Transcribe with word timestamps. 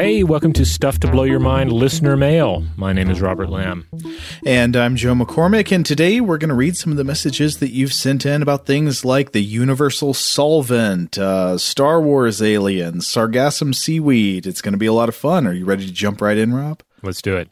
Hey, 0.00 0.22
welcome 0.22 0.54
to 0.54 0.64
Stuff 0.64 0.98
to 1.00 1.10
Blow 1.10 1.24
Your 1.24 1.40
Mind 1.40 1.70
listener 1.70 2.16
mail. 2.16 2.64
My 2.74 2.94
name 2.94 3.10
is 3.10 3.20
Robert 3.20 3.50
Lamb. 3.50 3.86
And 4.46 4.74
I'm 4.74 4.96
Joe 4.96 5.12
McCormick, 5.12 5.70
and 5.72 5.84
today 5.84 6.22
we're 6.22 6.38
going 6.38 6.48
to 6.48 6.54
read 6.54 6.74
some 6.74 6.90
of 6.90 6.96
the 6.96 7.04
messages 7.04 7.58
that 7.58 7.72
you've 7.72 7.92
sent 7.92 8.24
in 8.24 8.40
about 8.40 8.64
things 8.64 9.04
like 9.04 9.32
the 9.32 9.42
universal 9.42 10.14
solvent, 10.14 11.18
uh, 11.18 11.58
Star 11.58 12.00
Wars 12.00 12.40
aliens, 12.40 13.06
sargassum 13.06 13.74
seaweed. 13.74 14.46
It's 14.46 14.62
going 14.62 14.72
to 14.72 14.78
be 14.78 14.86
a 14.86 14.94
lot 14.94 15.10
of 15.10 15.14
fun. 15.14 15.46
Are 15.46 15.52
you 15.52 15.66
ready 15.66 15.84
to 15.84 15.92
jump 15.92 16.22
right 16.22 16.38
in, 16.38 16.54
Rob? 16.54 16.82
Let's 17.02 17.20
do 17.20 17.36
it. 17.36 17.50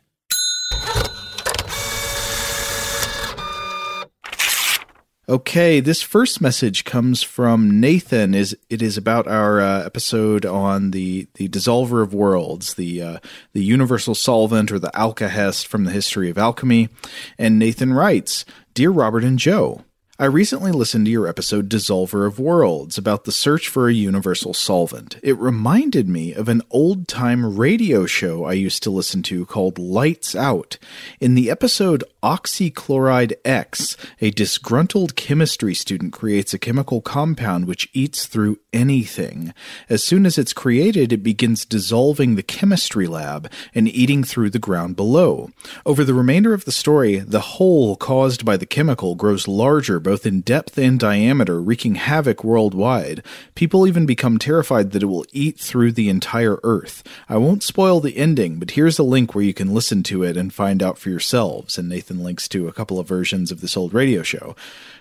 Okay, 5.31 5.81
this 5.81 6.00
first 6.00 6.41
message 6.41 6.84
comes 6.84 7.22
from 7.22 7.78
Nathan. 7.81 8.33
is 8.33 8.56
It 8.71 8.81
is 8.81 8.97
about 8.97 9.27
our 9.28 9.61
uh, 9.61 9.84
episode 9.84 10.47
on 10.47 10.93
the 10.93 11.28
the 11.34 11.50
dissolver 11.50 12.03
of 12.03 12.15
worlds, 12.15 12.75
the 12.75 13.03
uh, 13.03 13.19
the 13.53 13.62
universal 13.62 14.15
solvent 14.15 14.72
or 14.72 14.78
the 14.78 14.91
alkahest 14.94 15.67
from 15.67 15.84
the 15.84 15.91
history 15.91 16.31
of 16.31 16.38
alchemy. 16.38 16.88
And 17.37 17.59
Nathan 17.59 17.93
writes, 17.93 18.47
"Dear 18.72 18.91
Robert 18.91 19.22
and 19.22 19.38
Joe." 19.38 19.84
I 20.21 20.25
recently 20.25 20.72
listened 20.72 21.05
to 21.05 21.12
your 21.12 21.28
episode 21.28 21.69
Dissolver 21.69 22.27
of 22.27 22.41
Worlds 22.41 22.99
about 22.99 23.22
the 23.22 23.31
search 23.31 23.69
for 23.69 23.88
a 23.88 23.94
universal 23.94 24.53
solvent. 24.53 25.17
It 25.22 25.38
reminded 25.38 26.09
me 26.09 26.33
of 26.34 26.49
an 26.49 26.62
old 26.72 27.06
time 27.06 27.56
radio 27.56 28.05
show 28.05 28.44
I 28.44 28.55
used 28.55 28.83
to 28.83 28.91
listen 28.91 29.22
to 29.25 29.47
called 29.47 29.78
Lights 29.78 30.34
Out. 30.34 30.77
In 31.21 31.37
the 31.37 31.49
episode 31.53 32.03
Oxychloride 32.21 33.34
X, 33.45 33.97
a 34.21 34.33
disgruntled 34.33 35.15
chemistry 35.15 35.73
student 35.73 36.12
creates 36.12 36.53
a 36.53 36.59
chemical 36.59 37.01
compound 37.01 37.67
which 37.67 37.89
eats 37.93 38.27
through 38.27 38.59
anything. 38.73 39.55
As 39.89 40.03
soon 40.03 40.27
as 40.27 40.37
it's 40.37 40.53
created, 40.53 41.12
it 41.12 41.23
begins 41.23 41.65
dissolving 41.65 42.34
the 42.34 42.43
chemistry 42.43 43.06
lab 43.06 43.49
and 43.73 43.87
eating 43.87 44.25
through 44.25 44.51
the 44.51 44.59
ground 44.59 44.97
below. 44.97 45.51
Over 45.87 46.03
the 46.03 46.12
remainder 46.12 46.53
of 46.53 46.65
the 46.65 46.73
story, 46.73 47.21
the 47.21 47.41
hole 47.41 47.95
caused 47.95 48.45
by 48.45 48.56
the 48.56 48.67
chemical 48.67 49.15
grows 49.15 49.47
larger 49.47 50.00
both 50.00 50.27
in 50.27 50.41
depth 50.41 50.77
and 50.77 50.99
diameter, 50.99 51.62
wreaking 51.62 51.95
havoc 51.95 52.43
worldwide. 52.43 53.23
People 53.55 53.87
even 53.87 54.06
become 54.06 54.39
terrified 54.39 54.91
that 54.91 55.05
it 55.05 55.06
will 55.06 55.27
eat 55.33 55.61
through 55.61 55.93
the 55.93 56.09
entire 56.09 56.59
Earth. 56.65 57.05
I 57.29 57.37
won't 57.37 57.62
spoil 57.62 58.00
the 58.00 58.17
ending, 58.17 58.59
but 58.59 58.73
here's 58.73 58.99
a 58.99 59.05
link 59.05 59.37
where 59.37 59.45
you 59.45 59.55
can 59.55 59.73
listen 59.73 60.03
to 60.05 60.25
it 60.25 60.37
and 60.37 60.53
find 60.53 60.83
out 60.83 60.99
for 60.99 61.11
yourselves. 61.11 61.79
And 61.79 61.89
Nathan 61.89 62.08
links 62.17 62.49
to 62.49 62.69
a 62.69 62.73
couple 62.73 62.99
of 62.99 63.07
versions 63.07 63.53
of 63.53 63.61
this 63.61 63.77
old 63.77 63.93
radio 63.93 64.23
show. 64.23 64.57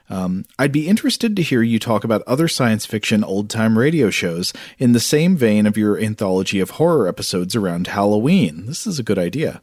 Um, 0.10 0.46
I'd 0.58 0.72
be 0.72 0.88
interested 0.88 1.36
to 1.36 1.42
hear 1.42 1.62
you 1.62 1.80
talk 1.80 2.04
about 2.04 2.24
other 2.24 2.48
science 2.48 2.86
fiction 2.86 3.24
old 3.24 3.50
time 3.50 3.78
radio 3.78 4.10
shows 4.10 4.54
in 4.78 4.94
the 4.94 5.00
same 5.00 5.36
vein 5.36 5.66
of 5.66 5.78
your 5.78 6.00
anthology 6.00 6.60
of 6.60 6.72
horror 6.72 7.08
episodes 7.08 7.56
around 7.56 7.88
Halloween. 7.88 8.66
This 8.66 8.88
is 8.88 9.00
a 9.00 9.04
good 9.04 9.20
idea. 9.20 9.62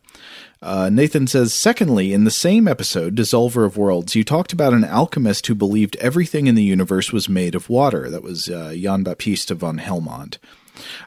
Uh, 0.63 0.89
Nathan 0.91 1.27
says, 1.27 1.53
secondly, 1.53 2.15
in 2.15 2.25
the 2.25 2.31
same 2.31 2.67
episode, 2.67 3.15
Dissolver 3.15 3.67
of 3.67 3.77
Worlds, 3.77 4.15
you 4.15 4.25
talked 4.25 4.53
about 4.53 4.73
an 4.73 4.85
alchemist 4.85 5.47
who 5.47 5.55
believed 5.55 5.97
everything 5.97 6.47
in 6.47 6.55
the 6.55 6.63
universe 6.63 7.13
was 7.13 7.29
made 7.29 7.55
of 7.55 7.69
water. 7.69 8.09
That 8.09 8.23
was 8.23 8.49
uh, 8.49 8.75
Jan 8.75 9.03
Baptista 9.03 9.55
van 9.55 9.79
Helmont. 9.79 10.39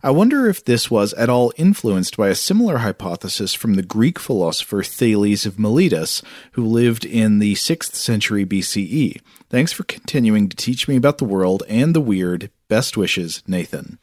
I 0.04 0.12
wonder 0.12 0.48
if 0.48 0.64
this 0.64 0.90
was 0.90 1.14
at 1.14 1.30
all 1.30 1.54
influenced 1.58 2.18
by 2.18 2.30
a 2.30 2.36
similar 2.36 2.78
hypothesis 2.78 3.54
from 3.54 3.74
the 3.74 3.84
Greek 3.84 4.20
philosopher 4.20 4.84
Thales 4.84 5.46
of 5.46 5.60
Miletus, 5.60 6.22
who 6.54 6.66
lived 6.66 7.06
in 7.06 7.40
the 7.40 7.56
6th 7.56 7.96
century 7.96 8.46
BCE. 8.46 9.22
Thanks 9.50 9.72
for 9.72 9.84
continuing 9.84 10.50
to 10.50 10.58
teach 10.58 10.88
me 10.88 10.96
about 10.96 11.18
the 11.18 11.26
world 11.26 11.64
and 11.68 11.94
the 11.94 12.02
weird. 12.02 12.50
Best 12.68 12.98
wishes, 12.98 13.44
Nathan. 13.48 13.98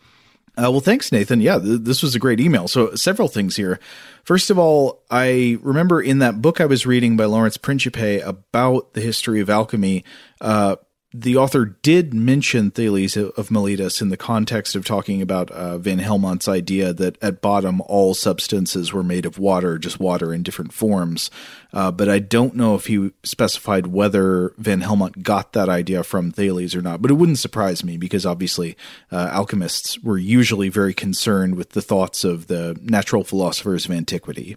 Uh, 0.57 0.71
well, 0.71 0.81
thanks, 0.81 1.11
Nathan. 1.11 1.41
Yeah, 1.41 1.59
th- 1.59 1.81
this 1.81 2.01
was 2.01 2.15
a 2.15 2.21
great 2.21 2.39
email. 2.39 2.69
So, 2.69 2.95
several 2.95 3.27
things 3.27 3.57
here. 3.57 3.81
First 4.23 4.51
of 4.51 4.59
all, 4.59 5.03
I 5.11 5.59
remember 5.63 6.01
in 6.01 6.21
that 6.21 6.41
book 6.41 6.61
I 6.61 6.67
was 6.67 6.87
reading 6.87 7.17
by 7.17 7.25
Lawrence 7.25 7.57
Principe 7.57 8.21
about 8.21 8.95
the 8.95 9.01
history 9.01 9.41
of 9.41 9.51
alchemy, 9.51 10.05
uh, 10.41 10.77
the 11.17 11.37
author 11.37 11.65
did 11.65 12.13
mention 12.13 12.73
Thales 12.73 13.17
of 13.17 13.49
Miletus 13.49 14.03
in 14.03 14.09
the 14.09 14.17
context 14.17 14.75
of 14.75 14.85
talking 14.85 15.23
about 15.23 15.49
uh, 15.53 15.79
Van 15.79 16.01
Helmont's 16.01 16.49
idea 16.49 16.93
that 16.93 17.23
at 17.23 17.41
bottom 17.41 17.81
all 17.83 18.15
substances 18.15 18.93
were 18.93 19.05
made 19.05 19.25
of 19.25 19.39
water, 19.39 19.79
just 19.79 20.01
water 20.01 20.35
in 20.35 20.43
different 20.43 20.73
forms. 20.73 21.31
Uh, 21.73 21.93
but 21.93 22.09
I 22.09 22.19
don't 22.19 22.57
know 22.57 22.75
if 22.75 22.87
he 22.87 23.13
specified 23.23 23.87
whether 23.87 24.55
Van 24.59 24.81
Helmont 24.81 25.23
got 25.23 25.53
that 25.53 25.69
idea 25.69 26.03
from 26.03 26.33
Thales 26.33 26.75
or 26.75 26.83
not. 26.83 27.01
But 27.01 27.13
it 27.13 27.15
wouldn't 27.15 27.39
surprise 27.39 27.85
me 27.85 27.97
because 27.97 28.27
obviously 28.27 28.77
uh, 29.13 29.29
alchemists 29.31 30.03
were 30.03 30.19
usually 30.19 30.69
very 30.69 30.95
concerned 30.95 31.55
with 31.55 31.71
the 31.71 31.83
thoughts 31.83 32.25
of 32.25 32.49
the 32.49 32.77
natural 32.83 33.23
philosophers 33.23 33.85
of 33.85 33.93
antiquity. 33.93 34.57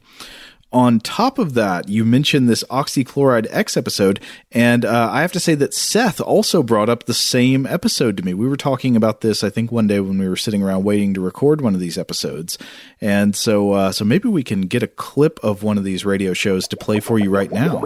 On 0.74 1.00
top 1.00 1.40
of 1.40 1.54
that, 1.54 1.88
you 1.88 2.04
mentioned 2.04 2.50
this 2.50 2.64
oxychloride 2.66 3.48
X 3.50 3.78
episode, 3.78 4.19
and 4.52 4.84
uh, 4.84 5.10
I 5.12 5.22
have 5.22 5.31
to 5.31 5.40
say 5.40 5.56
that 5.56 5.74
Seth 5.74 6.19
also 6.19 6.62
brought 6.62 6.90
up 6.90 7.06
the 7.06 7.14
same 7.14 7.66
episode 7.66 8.18
to 8.18 8.24
me. 8.24 8.34
We 8.34 8.48
were 8.48 8.58
talking 8.58 8.96
about 8.96 9.22
this, 9.22 9.44
I 9.44 9.50
think, 9.50 9.72
one 9.72 9.88
day 9.88 10.00
when 10.02 10.18
we 10.18 10.28
were 10.28 10.36
sitting 10.36 10.62
around 10.62 10.84
waiting 10.84 11.14
to 11.14 11.22
record 11.22 11.62
one 11.62 11.74
of 11.74 11.80
these 11.80 11.98
episodes, 11.98 12.58
and 13.00 13.36
so 13.36 13.72
uh, 13.72 13.92
so 13.92 14.04
maybe 14.04 14.28
we 14.28 14.44
can 14.44 14.62
get 14.62 14.84
a 14.84 14.88
clip 14.88 15.40
of 15.42 15.64
one 15.64 15.78
of 15.78 15.84
these 15.86 16.06
radio 16.06 16.34
shows 16.34 16.68
to 16.68 16.78
play 16.78 17.00
for 17.00 17.18
you 17.18 17.30
right 17.30 17.52
now. 17.52 17.81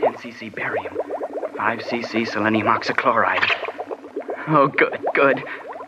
10 0.00 0.14
cc 0.14 0.54
barium, 0.54 0.96
5 1.56 1.78
cc 1.80 2.28
selenium 2.28 2.66
oxychloride. 2.66 3.50
Oh, 4.48 4.68
good, 4.68 4.98
good. 5.14 5.42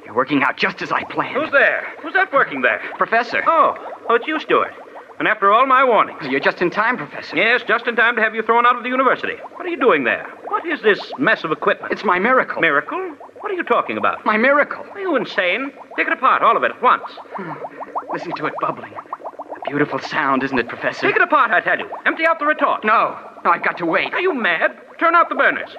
You're 0.07 0.15
working 0.15 0.43
out 0.43 0.57
just 0.57 0.81
as 0.81 0.93
I 0.93 1.03
planned. 1.05 1.35
Who's 1.37 1.51
there? 1.51 1.87
Who's 2.03 2.15
that 2.15 2.33
working 2.33 2.63
there? 2.63 2.81
Professor. 2.97 3.43
Oh, 3.47 3.75
oh, 4.09 4.15
it's 4.15 4.27
you, 4.27 4.39
Stewart. 4.41 4.73
And 5.19 5.29
after 5.29 5.53
all 5.53 5.67
my 5.67 5.85
warnings. 5.85 6.23
You're 6.29 6.41
just 6.41 6.61
in 6.61 6.71
time, 6.71 6.97
Professor. 6.97 7.37
Yes, 7.37 7.63
just 7.67 7.87
in 7.87 7.95
time 7.95 8.17
to 8.17 8.23
have 8.23 8.35
you 8.35 8.43
thrown 8.43 8.67
out 8.67 8.77
of 8.77 8.83
the 8.83 8.89
university. 8.89 9.35
What 9.55 9.65
are 9.65 9.69
you 9.69 9.79
doing 9.79 10.05
there? 10.05 10.27
What 10.49 10.67
is 10.67 10.83
this 10.83 11.01
mess 11.19 11.45
of 11.45 11.53
equipment? 11.53 11.93
It's 11.93 12.05
my 12.05 12.19
miracle. 12.19 12.61
Miracle? 12.61 12.99
What 13.41 13.53
are 13.53 13.55
you 13.55 13.63
talking 13.63 13.97
about? 13.97 14.25
My 14.25 14.37
miracle. 14.37 14.85
Are 14.93 15.01
you 15.01 15.15
insane? 15.17 15.73
Take 15.97 16.09
it 16.09 16.13
apart, 16.13 16.43
all 16.43 16.57
of 16.57 16.65
it, 16.65 16.73
at 16.73 16.83
once. 16.83 17.05
Hmm. 17.37 17.53
Listen 18.13 18.33
to 18.37 18.47
it 18.47 18.55
bubbling. 18.61 18.93
A 18.95 19.69
beautiful 19.69 19.99
sound, 19.99 20.43
isn't 20.43 20.59
it, 20.59 20.69
Professor? 20.69 21.07
Take 21.07 21.17
it 21.17 21.23
apart, 21.23 21.51
I 21.51 21.61
tell 21.61 21.79
you. 21.79 21.89
Empty 22.07 22.27
out 22.27 22.39
the 22.39 22.47
retort. 22.47 22.85
No, 22.85 23.17
no, 23.45 23.51
I've 23.51 23.65
got 23.65 23.79
to 23.79 23.87
wait. 23.87 24.13
Are 24.13 24.21
you 24.21 24.35
mad? 24.35 24.77
Turn 24.99 25.15
out 25.15 25.29
the 25.29 25.35
burners. 25.35 25.71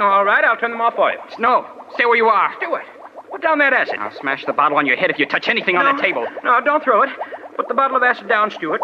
All 0.00 0.24
right, 0.24 0.42
I'll 0.44 0.56
turn 0.56 0.70
them 0.70 0.80
off 0.80 0.94
for 0.94 1.12
you. 1.12 1.18
No, 1.38 1.66
stay 1.94 2.04
where 2.06 2.16
you 2.16 2.26
are. 2.26 2.52
Stewart, 2.56 2.84
put 3.30 3.42
down 3.42 3.58
that 3.58 3.72
acid. 3.72 3.96
I'll 3.98 4.18
smash 4.18 4.44
the 4.46 4.52
bottle 4.52 4.78
on 4.78 4.86
your 4.86 4.96
head 4.96 5.10
if 5.10 5.18
you 5.18 5.26
touch 5.26 5.48
anything 5.48 5.76
on 5.76 5.84
no, 5.84 5.92
that 5.92 6.02
table. 6.02 6.26
No, 6.42 6.60
don't 6.64 6.82
throw 6.82 7.02
it. 7.02 7.10
Put 7.56 7.68
the 7.68 7.74
bottle 7.74 7.96
of 7.96 8.02
acid 8.02 8.28
down, 8.28 8.50
Stewart. 8.50 8.80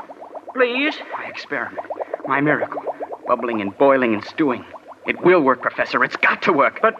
Please. 0.55 0.94
My 1.17 1.26
experiment. 1.26 1.87
My 2.26 2.41
miracle. 2.41 2.82
Bubbling 3.26 3.61
and 3.61 3.76
boiling 3.79 4.15
and 4.15 4.25
stewing. 4.25 4.65
It 5.06 5.20
will 5.25 5.41
work, 5.41 5.62
Professor. 5.62 6.03
It's 6.05 6.17
got 6.17 6.43
to 6.43 6.53
work. 6.53 6.81
But, 6.82 6.99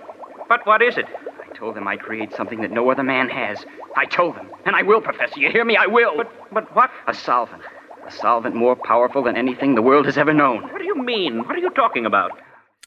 but 0.49 0.67
what 0.67 0.83
is 0.83 0.97
it? 0.97 1.07
I 1.41 1.55
told 1.57 1.77
them 1.77 1.89
I'd 1.89 2.01
create 2.01 2.35
something 2.35 2.61
that 2.61 2.71
no 2.71 2.91
other 2.91 3.03
man 3.03 3.29
has. 3.29 3.65
I 3.97 4.07
told 4.07 4.37
them. 4.37 4.49
And 4.65 4.77
I 4.77 4.83
will, 4.83 5.01
Professor. 5.01 5.39
You 5.41 5.51
hear 5.51 5.65
me? 5.65 5.77
I 5.77 5.87
will. 5.87 6.17
But, 6.17 6.33
but 6.53 6.75
what? 6.75 6.91
A 7.07 7.15
solvent. 7.15 7.63
A 8.07 8.13
solvent 8.13 8.55
more 8.55 8.77
powerful 8.77 9.23
than 9.23 9.37
anything 9.37 9.75
the 9.75 9.83
world 9.83 10.07
has 10.07 10.17
ever 10.17 10.33
known. 10.33 10.63
What 10.63 10.79
do 10.79 10.85
you 10.85 10.95
mean? 10.95 11.39
What 11.45 11.57
are 11.57 11.61
you 11.61 11.71
talking 11.71 12.07
about? 12.07 12.33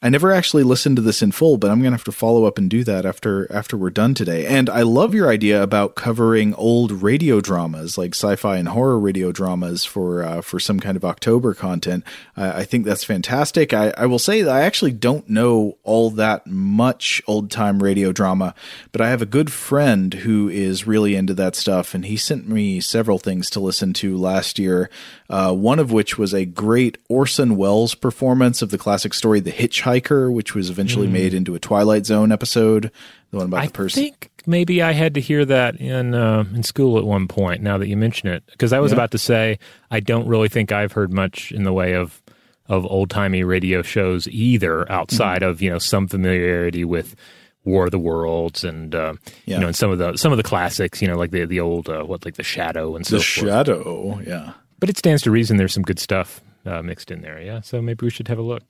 I 0.03 0.09
never 0.09 0.31
actually 0.31 0.63
listened 0.63 0.95
to 0.95 1.01
this 1.03 1.21
in 1.21 1.31
full, 1.31 1.57
but 1.57 1.69
I'm 1.69 1.79
going 1.79 1.91
to 1.91 1.97
have 1.97 2.03
to 2.05 2.11
follow 2.11 2.45
up 2.45 2.57
and 2.57 2.67
do 2.67 2.83
that 2.85 3.05
after 3.05 3.51
after 3.51 3.77
we're 3.77 3.91
done 3.91 4.15
today. 4.15 4.47
And 4.47 4.67
I 4.67 4.81
love 4.81 5.13
your 5.13 5.29
idea 5.29 5.61
about 5.61 5.93
covering 5.93 6.55
old 6.55 6.91
radio 7.03 7.39
dramas, 7.39 7.99
like 7.99 8.15
sci-fi 8.15 8.57
and 8.57 8.69
horror 8.69 8.99
radio 8.99 9.31
dramas, 9.31 9.85
for 9.85 10.23
uh, 10.23 10.41
for 10.41 10.59
some 10.59 10.79
kind 10.79 10.97
of 10.97 11.05
October 11.05 11.53
content. 11.53 12.03
I 12.35 12.63
think 12.63 12.83
that's 12.85 13.03
fantastic. 13.03 13.73
I, 13.75 13.93
I 13.95 14.07
will 14.07 14.17
say 14.17 14.41
that 14.41 14.55
I 14.55 14.61
actually 14.61 14.93
don't 14.93 15.29
know 15.29 15.77
all 15.83 16.09
that 16.11 16.47
much 16.47 17.21
old 17.27 17.51
time 17.51 17.83
radio 17.83 18.11
drama, 18.11 18.55
but 18.91 19.01
I 19.01 19.09
have 19.09 19.21
a 19.21 19.27
good 19.27 19.51
friend 19.51 20.15
who 20.15 20.49
is 20.49 20.87
really 20.87 21.15
into 21.15 21.35
that 21.35 21.55
stuff, 21.55 21.93
and 21.93 22.05
he 22.05 22.17
sent 22.17 22.49
me 22.49 22.79
several 22.79 23.19
things 23.19 23.51
to 23.51 23.59
listen 23.59 23.93
to 23.93 24.17
last 24.17 24.57
year. 24.57 24.89
Uh, 25.29 25.53
one 25.53 25.79
of 25.79 25.91
which 25.93 26.17
was 26.17 26.33
a 26.33 26.43
great 26.43 26.97
Orson 27.07 27.55
Welles 27.55 27.95
performance 27.95 28.61
of 28.61 28.69
the 28.69 28.77
classic 28.77 29.13
story 29.13 29.39
The 29.39 29.51
Hitchhiker, 29.51 29.90
which 29.99 30.55
was 30.55 30.69
eventually 30.69 31.07
Mm. 31.07 31.11
made 31.11 31.33
into 31.33 31.55
a 31.55 31.59
Twilight 31.59 32.05
Zone 32.05 32.31
episode. 32.31 32.91
The 33.31 33.37
one 33.37 33.47
about 33.47 33.61
I 33.63 33.65
the 33.67 33.71
person. 33.73 33.99
I 34.01 34.03
think 34.07 34.29
maybe 34.45 34.81
I 34.81 34.91
had 34.93 35.13
to 35.15 35.21
hear 35.21 35.45
that 35.45 35.75
in 35.79 36.13
uh, 36.15 36.43
in 36.53 36.63
school 36.63 36.97
at 36.97 37.03
one 37.05 37.27
point. 37.27 37.61
Now 37.61 37.77
that 37.77 37.87
you 37.87 37.97
mention 37.97 38.29
it, 38.29 38.43
because 38.51 38.73
I 38.73 38.79
was 38.79 38.91
Yeah. 38.91 38.97
about 38.97 39.11
to 39.11 39.17
say 39.17 39.59
I 39.89 39.99
don't 39.99 40.27
really 40.27 40.49
think 40.49 40.71
I've 40.71 40.91
heard 40.93 41.11
much 41.13 41.51
in 41.51 41.63
the 41.63 41.73
way 41.73 41.93
of 41.93 42.21
of 42.69 42.85
old 42.85 43.09
timey 43.09 43.43
radio 43.43 43.81
shows 43.81 44.27
either, 44.29 44.89
outside 44.91 45.41
Mm-hmm. 45.41 45.49
of 45.49 45.61
you 45.61 45.69
know 45.69 45.79
some 45.79 46.07
familiarity 46.07 46.85
with 46.85 47.15
War 47.63 47.85
of 47.85 47.91
the 47.91 47.99
Worlds 47.99 48.63
and 48.63 48.95
uh, 48.95 49.13
Yeah. 49.45 49.55
you 49.55 49.61
know 49.61 49.67
and 49.67 49.75
some 49.75 49.91
of 49.91 49.97
the 49.97 50.15
some 50.17 50.31
of 50.31 50.37
the 50.37 50.43
classics, 50.43 51.01
you 51.01 51.07
know, 51.07 51.17
like 51.17 51.31
the 51.31 51.45
the 51.45 51.59
old 51.59 51.89
uh, 51.89 52.03
what 52.03 52.25
like 52.25 52.35
the 52.35 52.43
Shadow 52.43 52.95
and 52.95 53.05
so 53.05 53.17
the 53.17 53.23
forth. 53.23 53.47
Shadow, 53.49 54.19
yeah. 54.25 54.53
But 54.79 54.89
it 54.89 54.97
stands 54.97 55.21
to 55.23 55.31
reason 55.31 55.57
there's 55.57 55.73
some 55.73 55.83
good 55.83 55.99
stuff 55.99 56.41
uh, 56.65 56.81
mixed 56.81 57.11
in 57.11 57.21
there. 57.21 57.39
Yeah, 57.41 57.61
so 57.61 57.81
maybe 57.81 58.05
we 58.05 58.09
should 58.09 58.27
have 58.29 58.39
a 58.39 58.41
look. 58.43 58.63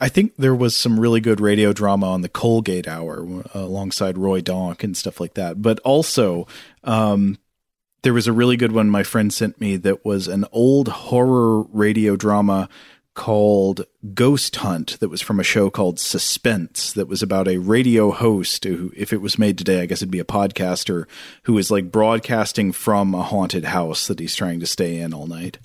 I 0.00 0.08
think 0.08 0.36
there 0.36 0.54
was 0.54 0.76
some 0.76 1.00
really 1.00 1.20
good 1.20 1.40
radio 1.40 1.72
drama 1.72 2.10
on 2.10 2.20
the 2.20 2.28
Colgate 2.28 2.88
Hour 2.88 3.26
uh, 3.54 3.60
alongside 3.60 4.18
Roy 4.18 4.40
Donk 4.40 4.84
and 4.84 4.96
stuff 4.96 5.20
like 5.20 5.34
that. 5.34 5.62
But 5.62 5.78
also, 5.80 6.46
um, 6.84 7.38
there 8.02 8.14
was 8.14 8.26
a 8.26 8.32
really 8.32 8.56
good 8.56 8.72
one 8.72 8.90
my 8.90 9.02
friend 9.02 9.32
sent 9.32 9.60
me 9.60 9.76
that 9.78 10.04
was 10.04 10.28
an 10.28 10.44
old 10.52 10.88
horror 10.88 11.62
radio 11.62 12.16
drama 12.16 12.68
called 13.14 13.86
Ghost 14.14 14.54
Hunt 14.56 15.00
that 15.00 15.08
was 15.08 15.22
from 15.22 15.40
a 15.40 15.44
show 15.44 15.70
called 15.70 15.98
Suspense 15.98 16.92
that 16.92 17.08
was 17.08 17.22
about 17.22 17.48
a 17.48 17.56
radio 17.56 18.10
host 18.10 18.64
who, 18.64 18.92
if 18.94 19.12
it 19.12 19.22
was 19.22 19.38
made 19.38 19.56
today, 19.56 19.80
I 19.80 19.86
guess 19.86 19.98
it'd 19.98 20.10
be 20.10 20.20
a 20.20 20.24
podcaster 20.24 21.06
who 21.44 21.56
is 21.56 21.70
like 21.70 21.90
broadcasting 21.90 22.72
from 22.72 23.14
a 23.14 23.22
haunted 23.22 23.64
house 23.64 24.06
that 24.06 24.20
he's 24.20 24.36
trying 24.36 24.60
to 24.60 24.66
stay 24.66 24.98
in 24.98 25.14
all 25.14 25.26
night. 25.26 25.58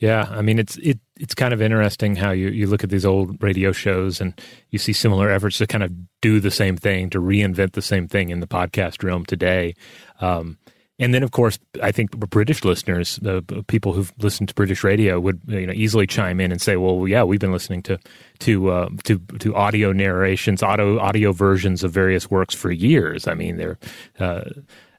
Yeah, 0.00 0.26
I 0.30 0.40
mean 0.40 0.58
it's 0.58 0.76
it 0.78 0.98
it's 1.16 1.34
kind 1.34 1.52
of 1.52 1.60
interesting 1.60 2.16
how 2.16 2.30
you 2.30 2.48
you 2.48 2.66
look 2.66 2.82
at 2.82 2.88
these 2.90 3.04
old 3.04 3.40
radio 3.42 3.70
shows 3.70 4.18
and 4.20 4.32
you 4.70 4.78
see 4.78 4.94
similar 4.94 5.30
efforts 5.30 5.58
to 5.58 5.66
kind 5.66 5.84
of 5.84 5.92
do 6.22 6.40
the 6.40 6.50
same 6.50 6.76
thing 6.78 7.10
to 7.10 7.20
reinvent 7.20 7.72
the 7.72 7.82
same 7.82 8.08
thing 8.08 8.30
in 8.30 8.40
the 8.40 8.46
podcast 8.46 9.04
realm 9.04 9.26
today. 9.26 9.74
Um, 10.20 10.56
and 10.98 11.14
then, 11.14 11.22
of 11.22 11.30
course, 11.32 11.58
I 11.82 11.92
think 11.92 12.10
British 12.18 12.62
listeners, 12.64 13.18
the 13.22 13.42
people 13.68 13.94
who've 13.94 14.12
listened 14.18 14.50
to 14.50 14.54
British 14.54 14.84
radio, 14.84 15.20
would 15.20 15.40
you 15.46 15.66
know 15.66 15.72
easily 15.74 16.06
chime 16.06 16.40
in 16.40 16.50
and 16.50 16.60
say, 16.62 16.76
"Well, 16.76 17.06
yeah, 17.06 17.22
we've 17.22 17.40
been 17.40 17.52
listening 17.52 17.82
to 17.84 17.98
to 18.40 18.70
uh, 18.70 18.88
to 19.04 19.18
to 19.38 19.54
audio 19.54 19.92
narrations, 19.92 20.62
audio 20.62 20.98
audio 20.98 21.32
versions 21.32 21.84
of 21.84 21.92
various 21.92 22.30
works 22.30 22.54
for 22.54 22.70
years." 22.70 23.26
I 23.26 23.34
mean, 23.34 23.58
they're 23.58 23.78
uh, 24.18 24.44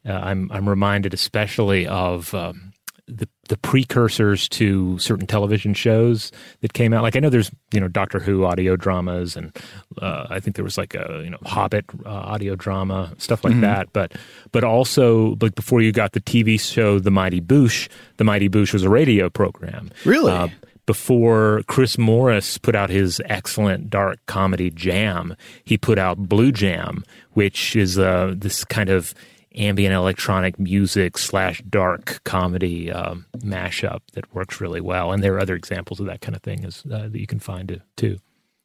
uh, 0.06 0.12
I'm 0.12 0.52
I'm 0.52 0.70
reminded 0.70 1.14
especially 1.16 1.88
of. 1.88 2.34
Um, 2.36 2.71
the 3.12 3.28
the 3.50 3.58
precursors 3.58 4.48
to 4.48 4.98
certain 4.98 5.28
television 5.28 5.74
shows 5.74 6.32
that 6.62 6.74
came 6.74 6.94
out. 6.94 7.04
Like 7.04 7.16
I 7.16 7.20
know 7.20 7.30
there's 7.30 7.52
you 7.74 7.80
know 7.80 7.88
Doctor 7.88 8.20
Who 8.20 8.46
audio 8.46 8.76
dramas, 8.76 9.36
and 9.36 9.56
uh, 10.02 10.28
I 10.30 10.40
think 10.40 10.56
there 10.56 10.64
was 10.64 10.78
like 10.78 10.96
a 10.96 11.22
you 11.24 11.30
know 11.30 11.38
Hobbit 11.46 11.86
uh, 12.06 12.10
audio 12.10 12.56
drama 12.56 13.14
stuff 13.18 13.44
like 13.44 13.60
that. 13.62 13.92
But 13.94 14.14
but 14.52 14.64
also 14.64 15.36
like 15.42 15.56
before 15.56 15.82
you 15.82 15.92
got 15.92 16.14
the 16.14 16.22
TV 16.22 16.60
show 16.60 17.00
The 17.00 17.12
Mighty 17.12 17.42
Boosh, 17.42 17.90
The 18.18 18.24
Mighty 18.24 18.50
Boosh 18.50 18.74
was 18.74 18.84
a 18.84 18.90
radio 18.90 19.30
program. 19.30 19.92
Really? 20.06 20.32
Uh, 20.32 20.48
before 20.86 21.62
Chris 21.68 21.98
Morris 21.98 22.58
put 22.58 22.76
out 22.76 22.90
his 22.90 23.22
excellent 23.26 23.90
dark 23.90 24.20
comedy 24.26 24.70
Jam, 24.70 25.36
he 25.64 25.78
put 25.78 26.00
out 26.00 26.18
Blue 26.18 26.52
Jam, 26.52 27.04
which 27.34 27.76
is 27.76 28.00
uh, 28.00 28.34
this 28.36 28.66
kind 28.66 28.90
of 28.90 29.14
ambient 29.56 29.94
electronic 29.94 30.60
music 30.60 31.18
slash 31.18 31.62
dark 31.64 32.22
comedy 32.24 32.92
um, 32.92 33.26
mashup 33.38 34.02
that 34.14 34.34
works 34.34 34.62
really 34.62 34.82
well. 34.82 35.12
And 35.12 35.24
there 35.24 35.36
are 35.36 35.40
other 35.40 35.56
examples 35.56 36.00
of 36.00 36.06
that 36.06 36.22
kind 36.22 36.36
of 36.36 36.42
thing 36.42 36.66
as, 36.66 36.84
uh, 36.92 37.10
that 37.10 37.20
you 37.20 37.28
can 37.28 37.40
find 37.40 37.82
too. 37.96 38.20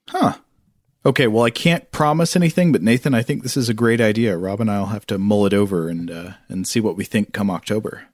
Huh. 0.08 0.34
Okay, 1.04 1.28
well, 1.28 1.44
I 1.44 1.50
can't 1.50 1.88
promise 1.92 2.34
anything, 2.34 2.72
but 2.72 2.82
Nathan, 2.82 3.14
I 3.14 3.22
think 3.22 3.42
this 3.44 3.56
is 3.56 3.68
a 3.68 3.74
great 3.74 4.00
idea. 4.00 4.36
Rob 4.36 4.60
and 4.60 4.70
I'll 4.70 4.86
have 4.86 5.06
to 5.06 5.18
mull 5.18 5.46
it 5.46 5.54
over 5.54 5.88
and 5.88 6.10
uh, 6.10 6.32
and 6.48 6.66
see 6.66 6.80
what 6.80 6.96
we 6.96 7.04
think 7.04 7.32
come 7.32 7.48
October. 7.48 8.08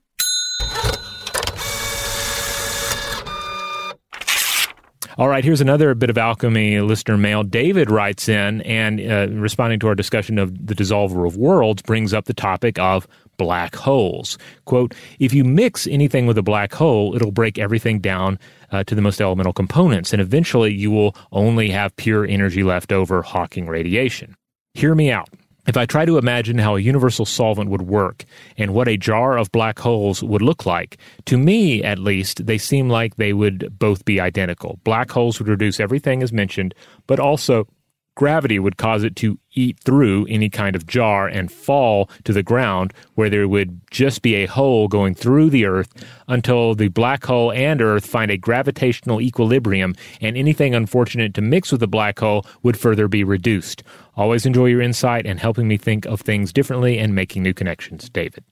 All 5.19 5.29
right, 5.29 5.45
here's 5.45 5.61
another 5.61 5.95
bit 5.95 6.09
of 6.09 6.17
alchemy 6.17 6.81
listener 6.81 7.19
mail. 7.19 7.43
David 7.43 7.91
writes 7.91 8.31
in 8.31 8.63
and 8.63 8.99
uh, 8.99 9.29
responding 9.31 9.79
to 9.81 9.89
our 9.89 9.95
discussion 9.95 10.39
of 10.39 10.67
the 10.67 10.75
dissolver 10.75 11.27
of 11.27 11.37
worlds 11.37 11.83
brings 11.83 12.15
up 12.15 12.25
the 12.25 12.33
topic 12.33 12.79
of 12.79 13.07
black 13.37 13.77
holes. 13.77 14.39
Quote, 14.65 14.95
if 15.19 15.35
you 15.35 15.45
mix 15.45 15.87
anything 15.87 16.27
with 16.27 16.39
a 16.39 16.43
black 16.43 16.73
hole, 16.73 17.15
it'll 17.15 17.31
break 17.31 17.59
everything 17.59 17.99
down 17.99 18.39
uh, 18.71 18.85
to 18.85 18.95
the 18.95 19.03
most 19.03 19.21
elemental 19.21 19.53
components, 19.53 20.15
and 20.15 20.23
eventually 20.23 20.73
you 20.73 20.91
will 20.91 21.15
only 21.31 21.69
have 21.69 21.95
pure 21.97 22.25
energy 22.25 22.63
left 22.63 22.91
over, 22.91 23.21
Hawking 23.21 23.67
radiation. 23.67 24.35
Hear 24.73 24.95
me 24.95 25.11
out. 25.11 25.29
If 25.65 25.77
I 25.77 25.87
try 25.87 26.05
to 26.05 26.19
imagine 26.19 26.59
how 26.59 26.75
a 26.75 26.81
universal 26.81 27.25
solvent 27.25 27.71
would 27.71 27.83
work 27.83 28.25
and 28.59 28.75
what 28.75 28.89
a 28.89 28.97
jar 28.97 29.39
of 29.39 29.53
black 29.53 29.79
holes 29.79 30.21
would 30.21 30.43
look 30.43 30.67
like, 30.67 30.99
to 31.27 31.39
me 31.39 31.85
at 31.85 32.01
least, 32.01 32.47
they 32.47 32.59
seem 32.59 32.89
like 32.89 33.15
they 33.15 33.33
would 33.33 33.79
both 33.79 34.05
be 34.05 34.19
identical. 34.19 34.81
Black 34.83 35.11
holes 35.11 35.39
would 35.39 35.49
reduce 35.49 35.79
everything 35.79 36.21
as 36.21 36.33
mentioned, 36.33 36.75
but 37.07 37.21
also 37.21 37.69
gravity 38.15 38.59
would 38.59 38.77
cause 38.77 39.05
it 39.05 39.17
to 39.17 39.39
eat 39.55 39.79
through 39.81 40.27
any 40.29 40.49
kind 40.49 40.75
of 40.75 40.87
jar 40.87 41.29
and 41.29 41.51
fall 41.53 42.09
to 42.25 42.33
the 42.33 42.43
ground 42.43 42.93
where 43.15 43.31
there 43.31 43.49
would 43.49 43.81
just 43.91 44.23
be 44.23 44.35
a 44.35 44.47
hole 44.47 44.89
going 44.89 45.15
through 45.15 45.51
the 45.51 45.65
earth 45.65 45.93
until 46.29 46.75
the 46.75 46.89
black 46.89 47.25
hole 47.25 47.53
and 47.53 47.81
earth 47.81 48.07
find 48.07 48.31
a 48.31 48.37
gravitational 48.37 49.21
equilibrium 49.21 49.95
and 50.21 50.37
anything 50.37 50.75
unfortunate 50.75 51.35
to 51.35 51.41
mix 51.41 51.71
with 51.71 51.81
the 51.81 51.89
black 51.89 52.19
hole 52.19 52.47
would 52.63 52.79
further 52.79 53.09
be 53.09 53.25
reduced. 53.25 53.83
Always 54.17 54.47
enjoy 54.47 54.67
your 54.67 54.81
insight 54.81 55.27
and 55.27 55.41
helping 55.41 55.69
me 55.69 55.77
think 55.77 56.07
of 56.07 56.21
things 56.21 56.53
differently 56.53 56.99
and 56.99 57.15
making 57.15 57.43
new 57.43 57.55
connections. 57.55 58.09
David. 58.11 58.45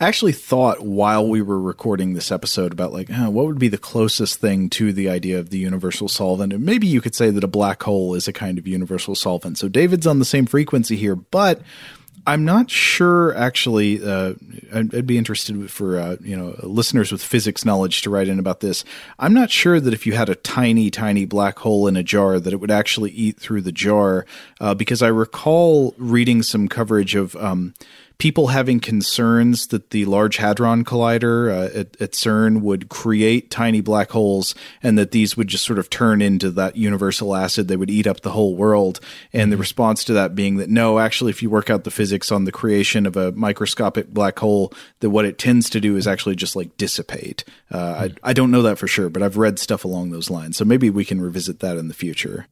I 0.00 0.06
actually 0.06 0.32
thought 0.32 0.80
while 0.80 1.26
we 1.26 1.42
were 1.42 1.60
recording 1.60 2.14
this 2.14 2.30
episode 2.30 2.72
about 2.72 2.92
like 2.92 3.08
what 3.08 3.46
would 3.46 3.58
be 3.58 3.68
the 3.68 3.78
closest 3.78 4.38
thing 4.38 4.68
to 4.70 4.92
the 4.92 5.08
idea 5.08 5.38
of 5.38 5.50
the 5.50 5.58
universal 5.58 6.08
solvent, 6.08 6.52
and 6.52 6.64
maybe 6.64 6.86
you 6.86 7.00
could 7.00 7.14
say 7.14 7.30
that 7.30 7.44
a 7.44 7.48
black 7.48 7.82
hole 7.82 8.14
is 8.14 8.28
a 8.28 8.32
kind 8.32 8.58
of 8.58 8.66
universal 8.66 9.14
solvent. 9.14 9.58
So 9.58 9.68
David's 9.68 10.06
on 10.06 10.18
the 10.18 10.24
same 10.24 10.46
frequency 10.46 10.96
here, 10.96 11.16
but 11.16 11.62
I'm 12.26 12.44
not 12.44 12.70
sure. 12.70 13.34
Actually, 13.36 14.04
uh, 14.04 14.34
I'd, 14.72 14.94
I'd, 14.94 15.06
be 15.06 15.18
interested 15.18 15.70
for 15.70 15.98
uh, 15.98 16.16
you 16.20 16.36
know 16.36 16.54
listeners 16.62 17.10
with 17.10 17.22
physics 17.22 17.64
knowledge 17.64 18.02
to 18.02 18.10
write 18.10 18.28
in 18.28 18.38
about 18.38 18.60
this. 18.60 18.84
I'm 19.18 19.34
not 19.34 19.50
sure 19.50 19.80
that 19.80 19.92
if 19.92 20.06
you 20.06 20.12
had 20.12 20.28
a 20.28 20.36
tiny, 20.36 20.90
tiny 20.90 21.24
black 21.24 21.58
hole 21.58 21.88
in 21.88 21.96
a 21.96 22.02
jar, 22.02 22.38
that 22.38 22.52
it 22.52 22.60
would 22.60 22.70
actually 22.70 23.10
eat 23.10 23.40
through 23.40 23.62
the 23.62 23.72
jar, 23.72 24.24
uh, 24.60 24.74
because 24.74 25.02
I 25.02 25.08
recall 25.08 25.94
reading 25.98 26.42
some 26.42 26.68
coverage 26.68 27.14
of. 27.14 27.34
Um, 27.36 27.74
people 28.18 28.48
having 28.48 28.80
concerns 28.80 29.68
that 29.68 29.90
the 29.90 30.04
Large 30.04 30.36
Hadron 30.36 30.84
Collider 30.84 31.50
uh, 31.50 31.78
at, 31.78 32.00
at, 32.00 32.12
CERN 32.12 32.60
would 32.60 32.88
create 32.88 33.50
tiny 33.50 33.80
black 33.80 34.10
holes 34.10 34.54
and 34.82 34.98
that 34.98 35.10
these 35.10 35.36
would 35.36 35.48
just 35.48 35.64
sort 35.64 35.78
of 35.78 35.90
turn 35.90 36.22
into 36.22 36.50
that 36.50 36.76
universal 36.76 37.34
acid. 37.34 37.68
They 37.68 37.76
would 37.76 37.90
eat 37.90 38.06
up 38.06 38.20
the 38.20 38.30
whole 38.30 38.54
world. 38.54 39.00
And 39.32 39.50
the 39.50 39.56
mm-hmm. 39.56 39.60
response 39.60 40.04
to 40.04 40.12
that 40.14 40.34
being 40.34 40.56
that 40.56 40.70
no, 40.70 40.98
actually, 40.98 41.30
if 41.30 41.42
you 41.42 41.50
work 41.50 41.70
out 41.70 41.84
the 41.84 41.90
physics 41.90 42.30
on 42.30 42.44
the 42.44 42.52
creation 42.52 43.06
of 43.06 43.16
a 43.16 43.32
microscopic 43.32 44.10
black 44.10 44.38
hole, 44.38 44.72
that 45.00 45.10
what 45.10 45.24
it 45.24 45.38
tends 45.38 45.68
to 45.70 45.80
do 45.80 45.96
is 45.96 46.06
actually 46.06 46.36
just 46.36 46.56
like 46.56 46.76
dissipate. 46.76 47.44
Uh, 47.70 48.08
I, 48.24 48.30
I 48.30 48.32
don't 48.32 48.50
know 48.50 48.62
that 48.62 48.78
for 48.78 48.86
sure, 48.86 49.08
but 49.08 49.22
I've 49.22 49.36
read 49.36 49.58
stuff 49.58 49.84
along 49.84 50.10
those 50.10 50.30
lines. 50.30 50.56
So 50.56 50.64
maybe 50.64 50.90
we 50.90 51.04
can 51.04 51.20
revisit 51.20 51.60
that 51.60 51.76
in 51.76 51.88
the 51.88 51.94
future. 51.94 52.46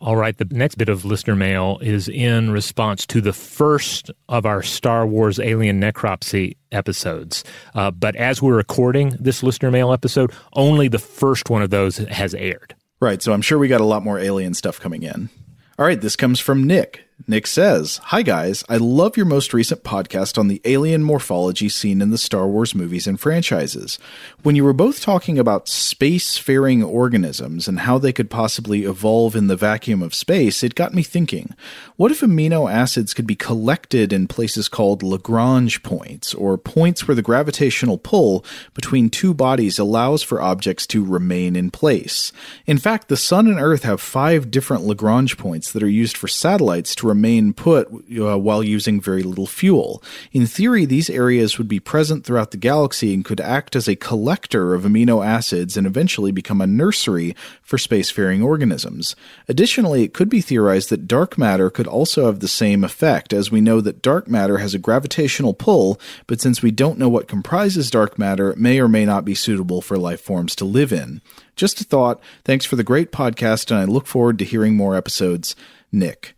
All 0.00 0.14
right, 0.14 0.36
the 0.36 0.46
next 0.52 0.76
bit 0.76 0.88
of 0.88 1.04
listener 1.04 1.34
mail 1.34 1.78
is 1.82 2.08
in 2.08 2.52
response 2.52 3.04
to 3.06 3.20
the 3.20 3.32
first 3.32 4.12
of 4.28 4.46
our 4.46 4.62
Star 4.62 5.04
Wars 5.04 5.40
Alien 5.40 5.80
Necropsy 5.80 6.56
episodes. 6.70 7.42
Uh, 7.74 7.90
but 7.90 8.14
as 8.14 8.40
we're 8.40 8.54
recording 8.54 9.16
this 9.18 9.42
listener 9.42 9.72
mail 9.72 9.92
episode, 9.92 10.32
only 10.52 10.86
the 10.86 11.00
first 11.00 11.50
one 11.50 11.62
of 11.62 11.70
those 11.70 11.96
has 11.96 12.32
aired. 12.34 12.76
Right, 13.00 13.20
so 13.20 13.32
I'm 13.32 13.42
sure 13.42 13.58
we 13.58 13.66
got 13.66 13.80
a 13.80 13.84
lot 13.84 14.04
more 14.04 14.20
alien 14.20 14.54
stuff 14.54 14.78
coming 14.78 15.02
in. 15.02 15.30
All 15.78 15.86
right, 15.86 16.00
this 16.00 16.14
comes 16.14 16.38
from 16.38 16.64
Nick. 16.64 17.07
Nick 17.26 17.48
says, 17.48 18.00
Hi 18.04 18.22
guys, 18.22 18.62
I 18.68 18.76
love 18.76 19.16
your 19.16 19.26
most 19.26 19.52
recent 19.52 19.82
podcast 19.82 20.38
on 20.38 20.46
the 20.46 20.60
alien 20.64 21.02
morphology 21.02 21.68
seen 21.68 22.00
in 22.00 22.10
the 22.10 22.16
Star 22.16 22.46
Wars 22.46 22.76
movies 22.76 23.08
and 23.08 23.18
franchises. 23.18 23.98
When 24.44 24.54
you 24.54 24.62
were 24.62 24.72
both 24.72 25.00
talking 25.00 25.36
about 25.36 25.68
space-faring 25.68 26.84
organisms 26.84 27.66
and 27.66 27.80
how 27.80 27.98
they 27.98 28.12
could 28.12 28.30
possibly 28.30 28.84
evolve 28.84 29.34
in 29.34 29.48
the 29.48 29.56
vacuum 29.56 30.00
of 30.00 30.14
space, 30.14 30.62
it 30.62 30.76
got 30.76 30.94
me 30.94 31.02
thinking. 31.02 31.56
What 31.96 32.12
if 32.12 32.20
amino 32.20 32.72
acids 32.72 33.12
could 33.14 33.26
be 33.26 33.34
collected 33.34 34.12
in 34.12 34.28
places 34.28 34.68
called 34.68 35.02
Lagrange 35.02 35.82
points, 35.82 36.32
or 36.34 36.56
points 36.56 37.08
where 37.08 37.16
the 37.16 37.20
gravitational 37.22 37.98
pull 37.98 38.44
between 38.74 39.10
two 39.10 39.34
bodies 39.34 39.80
allows 39.80 40.22
for 40.22 40.40
objects 40.40 40.86
to 40.86 41.04
remain 41.04 41.56
in 41.56 41.72
place? 41.72 42.32
In 42.64 42.78
fact, 42.78 43.08
the 43.08 43.16
Sun 43.16 43.48
and 43.48 43.58
Earth 43.58 43.82
have 43.82 44.00
five 44.00 44.52
different 44.52 44.84
Lagrange 44.84 45.36
points 45.36 45.72
that 45.72 45.82
are 45.82 45.88
used 45.88 46.16
for 46.16 46.28
satellites 46.28 46.94
to 46.94 47.07
remain 47.08 47.52
put 47.52 47.88
uh, 47.88 48.38
while 48.38 48.62
using 48.62 49.00
very 49.00 49.22
little 49.22 49.46
fuel. 49.46 50.02
In 50.32 50.46
theory, 50.46 50.84
these 50.84 51.10
areas 51.10 51.58
would 51.58 51.68
be 51.68 51.80
present 51.80 52.24
throughout 52.24 52.50
the 52.50 52.56
galaxy 52.56 53.14
and 53.14 53.24
could 53.24 53.40
act 53.40 53.74
as 53.74 53.88
a 53.88 53.96
collector 53.96 54.74
of 54.74 54.82
amino 54.84 55.24
acids 55.24 55.76
and 55.76 55.86
eventually 55.86 56.30
become 56.30 56.60
a 56.60 56.66
nursery 56.66 57.34
for 57.62 57.78
spacefaring 57.78 58.44
organisms. 58.44 59.16
Additionally, 59.48 60.02
it 60.02 60.14
could 60.14 60.28
be 60.28 60.40
theorized 60.40 60.90
that 60.90 61.08
dark 61.08 61.38
matter 61.38 61.70
could 61.70 61.86
also 61.86 62.26
have 62.26 62.40
the 62.40 62.48
same 62.48 62.84
effect, 62.84 63.32
as 63.32 63.50
we 63.50 63.60
know 63.60 63.80
that 63.80 64.02
dark 64.02 64.28
matter 64.28 64.58
has 64.58 64.74
a 64.74 64.78
gravitational 64.78 65.54
pull, 65.54 65.98
but 66.26 66.40
since 66.40 66.62
we 66.62 66.70
don't 66.70 66.98
know 66.98 67.08
what 67.08 67.28
comprises 67.28 67.90
dark 67.90 68.18
matter, 68.18 68.50
it 68.50 68.58
may 68.58 68.80
or 68.80 68.88
may 68.88 69.04
not 69.04 69.24
be 69.24 69.34
suitable 69.34 69.80
for 69.80 69.96
life 69.96 70.20
forms 70.20 70.54
to 70.56 70.64
live 70.64 70.92
in. 70.92 71.20
Just 71.56 71.80
a 71.80 71.84
thought. 71.84 72.20
Thanks 72.44 72.64
for 72.64 72.76
the 72.76 72.84
great 72.84 73.10
podcast, 73.10 73.70
and 73.70 73.80
I 73.80 73.84
look 73.84 74.06
forward 74.06 74.38
to 74.38 74.44
hearing 74.44 74.76
more 74.76 74.94
episodes. 74.94 75.56
Nick. 75.90 76.37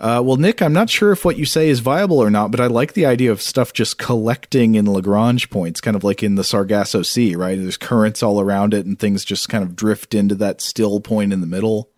Uh, 0.00 0.22
well, 0.24 0.38
Nick, 0.38 0.62
I'm 0.62 0.72
not 0.72 0.88
sure 0.88 1.12
if 1.12 1.26
what 1.26 1.36
you 1.36 1.44
say 1.44 1.68
is 1.68 1.80
viable 1.80 2.18
or 2.18 2.30
not, 2.30 2.50
but 2.50 2.58
I 2.58 2.68
like 2.68 2.94
the 2.94 3.04
idea 3.04 3.30
of 3.30 3.42
stuff 3.42 3.74
just 3.74 3.98
collecting 3.98 4.74
in 4.74 4.90
Lagrange 4.90 5.50
points, 5.50 5.80
kind 5.82 5.94
of 5.94 6.02
like 6.02 6.22
in 6.22 6.36
the 6.36 6.44
Sargasso 6.44 7.02
Sea, 7.02 7.36
right? 7.36 7.58
There's 7.58 7.76
currents 7.76 8.22
all 8.22 8.40
around 8.40 8.72
it, 8.72 8.86
and 8.86 8.98
things 8.98 9.26
just 9.26 9.50
kind 9.50 9.62
of 9.62 9.76
drift 9.76 10.14
into 10.14 10.34
that 10.36 10.62
still 10.62 11.00
point 11.00 11.34
in 11.34 11.42
the 11.42 11.46
middle. 11.46 11.90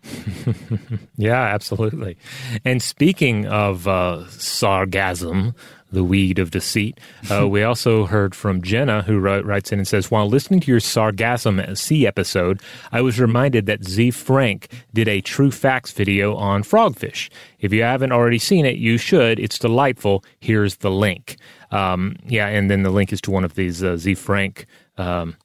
yeah, 1.17 1.41
absolutely. 1.41 2.17
And 2.65 2.83
speaking 2.83 3.45
of 3.45 3.87
uh, 3.87 4.25
sargasm, 4.27 5.55
the 5.93 6.03
weed 6.03 6.39
of 6.39 6.51
deceit. 6.51 6.99
Uh, 7.31 7.47
we 7.47 7.63
also 7.63 8.05
heard 8.05 8.35
from 8.35 8.61
Jenna, 8.61 9.03
who 9.03 9.19
wrote, 9.19 9.45
writes 9.45 9.71
in 9.71 9.79
and 9.79 9.87
says, 9.87 10.11
While 10.11 10.27
listening 10.27 10.59
to 10.61 10.71
your 10.71 10.79
Sargassum 10.79 11.77
Sea 11.77 12.07
episode, 12.07 12.61
I 12.91 13.01
was 13.01 13.19
reminded 13.19 13.67
that 13.67 13.83
Ze 13.85 14.11
Frank 14.11 14.67
did 14.93 15.07
a 15.07 15.21
true 15.21 15.51
facts 15.51 15.91
video 15.91 16.35
on 16.35 16.63
frogfish. 16.63 17.29
If 17.59 17.71
you 17.71 17.83
haven't 17.83 18.11
already 18.11 18.39
seen 18.39 18.65
it, 18.65 18.77
you 18.77 18.97
should. 18.97 19.39
It's 19.39 19.59
delightful. 19.59 20.23
Here's 20.39 20.77
the 20.77 20.91
link. 20.91 21.37
Um, 21.71 22.17
yeah, 22.25 22.47
and 22.47 22.69
then 22.69 22.83
the 22.83 22.89
link 22.89 23.13
is 23.13 23.21
to 23.21 23.31
one 23.31 23.43
of 23.43 23.55
these 23.55 23.83
uh, 23.83 23.95
Ze 23.97 24.15
Frank. 24.15 24.65
Um, 24.97 25.37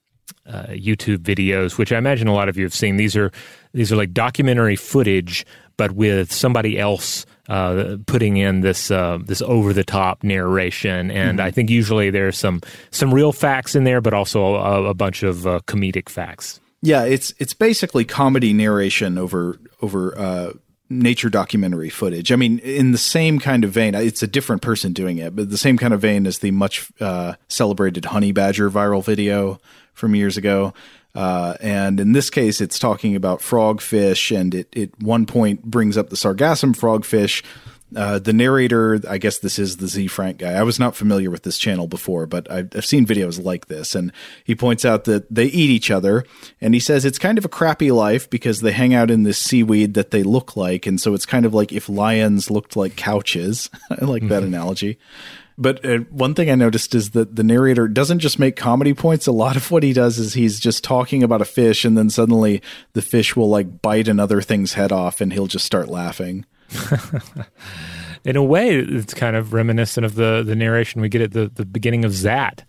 uh, 0.47 0.67
YouTube 0.69 1.19
videos, 1.19 1.77
which 1.77 1.93
I 1.93 1.99
imagine 1.99 2.27
a 2.27 2.35
lot 2.35 2.49
of 2.49 2.57
you 2.57 2.65
have 2.65 2.75
seen. 2.75 2.97
These 2.97 3.17
are 3.17 3.31
these 3.75 3.93
are 3.93 3.97
like 3.97 4.13
documentary 4.13 4.77
footage, 4.77 5.45
but 5.77 5.93
with 5.93 6.33
somebody 6.33 6.79
else 6.79 7.27
uh, 7.49 7.97
putting 8.07 8.37
in 8.37 8.61
this 8.61 8.91
uh, 8.91 9.19
this 9.25 9.43
over 9.43 9.73
the 9.73 9.85
top 9.85 10.23
narration, 10.23 11.11
and 11.11 11.39
mm-hmm. 11.39 11.47
I 11.47 11.51
think 11.51 11.71
usually 11.71 12.11
there's 12.11 12.37
some 12.37 12.61
some 12.91 13.13
real 13.13 13.33
facts 13.33 13.75
in 13.75 13.85
there, 13.85 14.01
but 14.01 14.15
also 14.15 14.57
a, 14.57 14.85
a 14.91 14.95
bunch 14.95 15.23
of 15.23 15.47
uh, 15.47 15.61
comedic 15.67 16.09
facts. 16.09 16.61
Yeah, 16.83 17.05
it's 17.05 17.33
it's 17.39 17.55
basically 17.55 18.05
comedy 18.05 18.53
narration 18.53 19.19
over 19.19 19.59
over 19.81 20.19
uh, 20.19 20.53
nature 20.91 21.29
documentary 21.29 21.91
footage. 21.91 22.33
I 22.33 22.37
mean, 22.37 22.59
in 22.61 22.93
the 22.93 22.99
same 22.99 23.39
kind 23.39 23.65
of 23.65 23.71
vein, 23.71 23.95
it's 23.95 24.23
a 24.23 24.27
different 24.27 24.63
person 24.63 24.93
doing 24.93 25.19
it, 25.19 25.35
but 25.35 25.51
the 25.51 25.59
same 25.59 25.77
kind 25.77 25.93
of 25.93 26.01
vein 26.01 26.27
as 26.27 26.39
the 26.39 26.51
much 26.51 26.91
uh, 27.01 27.35
celebrated 27.49 28.07
honey 28.07 28.33
badger 28.33 28.71
viral 28.71 29.05
video 29.05 29.61
from 29.93 30.15
years 30.15 30.37
ago. 30.37 30.73
Uh, 31.19 31.57
and 31.61 31.99
in 31.99 32.13
this 32.13 32.31
case, 32.31 32.61
it's 32.61 32.79
talking 32.79 33.17
about 33.17 33.41
frogfish, 33.41 34.35
and 34.39 34.55
it 34.55 34.77
at 34.77 35.03
one 35.03 35.27
point 35.27 35.65
brings 35.65 35.97
up 35.97 36.11
the 36.11 36.17
sargassum 36.17 36.77
frogfish. 36.77 37.43
Uh, 37.97 38.21
the 38.21 38.33
narrator, 38.33 39.01
I 39.09 39.19
guess 39.19 39.39
this 39.39 39.59
is 39.59 39.79
the 39.79 39.89
Ze 39.89 40.07
Frank 40.07 40.39
guy. 40.39 40.53
I 40.53 40.63
was 40.63 40.79
not 40.79 40.95
familiar 40.95 41.29
with 41.29 41.43
this 41.43 41.59
channel 41.59 41.89
before, 41.89 42.27
but 42.27 42.49
I've, 42.49 42.69
I've, 42.77 42.87
seen 42.87 43.05
videos 43.05 43.43
like 43.43 43.67
this. 43.67 43.97
And 43.97 44.13
he 44.45 44.55
points 44.55 44.85
out 44.85 45.05
that 45.05 45.27
they 45.35 45.47
eat 45.47 45.71
each 45.71 45.91
other. 45.91 46.25
And 46.61 46.73
he 46.73 46.81
says 46.81 47.05
it's 47.05 47.19
kind 47.19 47.37
of 47.37 47.45
a 47.45 47.49
crappy 47.49 47.91
life 47.91 48.31
because 48.31 48.61
they 48.61 48.73
hang 48.73 48.95
out 48.95 49.11
in 49.11 49.25
this 49.25 49.39
seaweed 49.39 49.95
that 49.95 50.13
they 50.13 50.23
look 50.23 50.55
like. 50.55 50.87
And 50.87 51.01
so 51.01 51.15
it's 51.15 51.27
kind 51.27 51.47
of 51.47 51.53
like 51.53 51.73
if 51.73 51.89
lions 51.89 52.49
looked 52.49 52.77
like 52.77 52.95
couches. 52.95 53.71
I 53.91 54.05
like 54.05 54.23
mm-hmm. 54.23 54.29
that 54.29 54.43
analogy. 54.45 54.99
But 55.61 55.85
uh, 55.85 55.99
one 56.11 56.35
thing 56.35 56.51
I 56.51 56.55
noticed 56.55 56.95
is 56.95 57.11
that 57.11 57.35
the 57.35 57.43
narrator 57.43 57.89
doesn't 57.89 58.21
just 58.21 58.39
make 58.39 58.55
comedy 58.55 58.95
points. 58.95 59.27
A 59.27 59.33
lot 59.33 59.57
of 59.57 59.73
what 59.73 59.83
he 59.83 59.93
does 59.93 60.19
is 60.19 60.35
he's 60.35 60.61
just 60.61 60.85
talking 60.85 61.25
about 61.25 61.43
a 61.43 61.45
fish, 61.45 61.85
and 61.85 61.99
then 61.99 62.11
suddenly 62.11 62.63
the 62.93 63.03
fish 63.03 63.35
will 63.35 63.49
like 63.49 63.83
bite 63.83 64.07
another 64.07 64.41
thing's 64.41 64.75
head 64.75 64.93
off, 64.93 65.21
and 65.21 65.33
he'll 65.33 65.49
just 65.49 65.67
start 65.67 65.89
laughing. 65.89 66.47
In 68.25 68.37
a 68.37 68.43
way, 68.43 68.77
it's 68.77 69.15
kind 69.15 69.35
of 69.35 69.53
reminiscent 69.53 70.07
of 70.07 70.15
the 70.15 70.45
the 70.47 70.55
narration 70.55 71.01
we 71.01 71.09
get 71.09 71.23
at 71.23 71.33
the, 71.33 71.49
the 71.49 71.67
beginning 71.67 72.05
of 72.05 72.13
Zaat. 72.13 72.61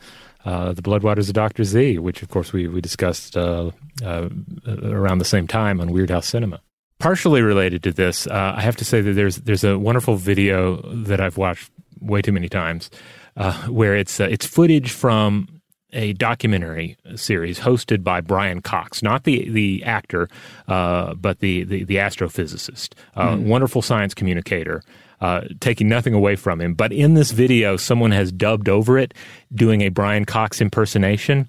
Uh, 0.46 0.72
the 0.72 0.82
Bloodwaters 0.82 1.28
of 1.28 1.34
Doctor 1.34 1.66
Z, 1.66 2.00
which 2.00 2.24
of 2.24 2.30
course 2.30 2.54
we 2.54 2.68
we 2.68 2.82
discussed 2.82 3.38
uh, 3.38 3.72
uh, 4.04 4.30
around 4.66 5.20
the 5.20 5.26
same 5.26 5.48
time 5.48 5.80
on 5.80 5.90
Weirdhouse 5.90 6.24
Cinema. 6.24 6.62
Partially 6.98 7.42
related 7.42 7.84
to 7.84 7.92
this, 7.92 8.26
uh, 8.26 8.54
I 8.56 8.62
have 8.62 8.78
to 8.78 8.86
say 8.86 9.02
that 9.02 9.14
there's 9.14 9.36
there's 9.38 9.64
a 9.66 9.78
wonderful 9.78 10.16
video 10.16 10.82
that 10.94 11.20
I've 11.20 11.38
watched 11.38 11.70
way 12.02 12.22
too 12.22 12.32
many 12.32 12.50
times, 12.50 12.90
uh, 13.38 13.54
where 13.68 13.96
it's 13.96 14.20
uh, 14.20 14.28
it's 14.30 14.46
footage 14.46 14.92
from 14.92 15.60
a 15.92 16.14
documentary 16.14 16.98
series 17.16 17.60
hosted 17.60 18.04
by 18.04 18.22
Brian 18.22 18.62
Cox, 18.62 19.02
not 19.02 19.24
the 19.24 19.50
the 19.50 19.84
actor, 19.84 20.30
uh, 20.68 21.16
but 21.16 21.40
the, 21.40 21.64
the, 21.64 21.84
the 21.84 21.96
astrophysicist, 21.96 22.94
mm. 23.16 23.44
wonderful 23.46 23.82
science 23.82 24.14
communicator. 24.14 24.84
Uh, 25.22 25.42
taking 25.60 25.90
nothing 25.90 26.14
away 26.14 26.38
from 26.38 26.62
him, 26.62 26.74
but 26.74 26.94
in 26.94 27.14
this 27.14 27.32
video, 27.32 27.76
someone 27.76 28.12
has 28.12 28.32
dubbed 28.32 28.70
over 28.70 28.98
it, 28.98 29.14
doing 29.54 29.82
a 29.82 29.90
Brian 29.90 30.24
Cox 30.24 30.62
impersonation, 30.62 31.46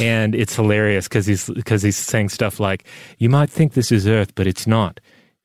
and 0.00 0.34
it's 0.34 0.56
hilarious 0.56 1.06
because 1.06 1.26
he's 1.26 1.50
because 1.50 1.82
he's 1.82 1.98
saying 1.98 2.30
stuff 2.30 2.58
like, 2.58 2.86
"You 3.18 3.28
might 3.28 3.50
think 3.50 3.74
this 3.74 3.92
is 3.92 4.08
Earth, 4.08 4.34
but 4.34 4.46
it's 4.46 4.66
not 4.66 5.00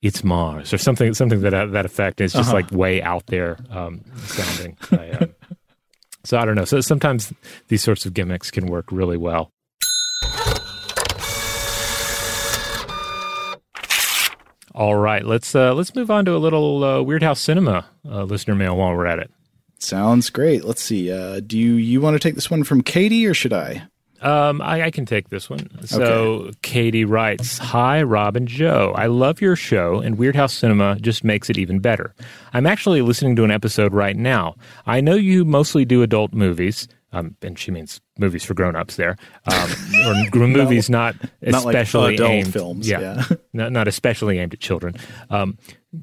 it's 0.05 0.23
Mars 0.23 0.71
or 0.71 0.77
something 0.77 1.15
something 1.15 1.41
that 1.41 1.71
that 1.71 1.85
effect. 1.85 2.21
is 2.21 2.31
just 2.33 2.49
uh-huh. 2.49 2.57
like 2.57 2.71
way 2.71 3.01
out 3.01 3.25
there 3.25 3.57
um, 3.71 4.01
sounding. 4.17 4.77
I, 4.91 5.09
um, 5.09 5.35
so 6.23 6.37
I 6.37 6.45
don't 6.45 6.53
know. 6.53 6.63
So 6.63 6.79
sometimes 6.79 7.33
these 7.69 7.81
sorts 7.81 8.05
of 8.05 8.13
gimmicks 8.13 8.51
can 8.51 8.67
work 8.67 8.91
really 8.91 9.17
well. 9.17 9.51
All 14.75 14.95
right, 14.95 15.25
let's 15.25 15.55
uh, 15.55 15.73
let's 15.73 15.95
move 15.95 16.11
on 16.11 16.25
to 16.25 16.35
a 16.35 16.37
little 16.37 16.83
uh, 16.83 17.01
Weird 17.01 17.23
House 17.23 17.39
Cinema 17.39 17.85
uh, 18.07 18.23
listener 18.25 18.53
mail 18.53 18.77
while 18.77 18.95
we're 18.95 19.07
at 19.07 19.17
it. 19.17 19.31
Sounds 19.79 20.29
great. 20.29 20.65
Let's 20.65 20.83
see. 20.83 21.11
Uh, 21.11 21.39
do 21.39 21.57
you 21.57 21.75
you 21.75 21.99
want 21.99 22.13
to 22.13 22.19
take 22.19 22.35
this 22.35 22.51
one 22.51 22.63
from 22.63 22.83
Katie 22.83 23.25
or 23.25 23.33
should 23.33 23.53
I? 23.53 23.87
Um, 24.21 24.61
I, 24.61 24.83
I, 24.83 24.91
can 24.91 25.05
take 25.05 25.29
this 25.29 25.49
one. 25.49 25.69
So 25.85 26.03
okay. 26.03 26.51
Katie 26.61 27.05
writes, 27.05 27.57
"Hi, 27.57 28.01
Rob 28.01 28.35
and 28.35 28.47
Joe. 28.47 28.93
I 28.95 29.07
love 29.07 29.41
your 29.41 29.55
show, 29.55 29.99
and 29.99 30.17
Weird 30.17 30.35
House 30.35 30.53
Cinema 30.53 30.97
just 30.99 31.23
makes 31.23 31.49
it 31.49 31.57
even 31.57 31.79
better. 31.79 32.15
I'm 32.53 32.65
actually 32.65 33.01
listening 33.01 33.35
to 33.35 33.43
an 33.43 33.51
episode 33.51 33.93
right 33.93 34.15
now. 34.15 34.55
I 34.85 35.01
know 35.01 35.15
you 35.15 35.45
mostly 35.45 35.85
do 35.85 36.01
adult 36.01 36.33
movies." 36.33 36.87
Um, 37.11 37.37
and 37.41 37.57
she 37.57 37.71
means 37.71 38.01
movies 38.19 38.43
for 38.43 38.55
grown-ups 38.55 38.97
there, 38.97 39.15
um, 39.45 39.69
or 40.05 40.37
movies 40.47 40.89
not, 40.89 41.15
not 41.41 41.65
especially 41.65 42.17
like 42.17 42.29
aimed 42.29 42.51
films. 42.51 42.89
Yeah, 42.89 42.99
yeah. 43.29 43.37
not, 43.53 43.71
not 43.71 43.87
especially 43.87 44.37
aimed 44.37 44.53
at 44.53 44.59
children. 44.59 44.95
Um, 45.29 45.57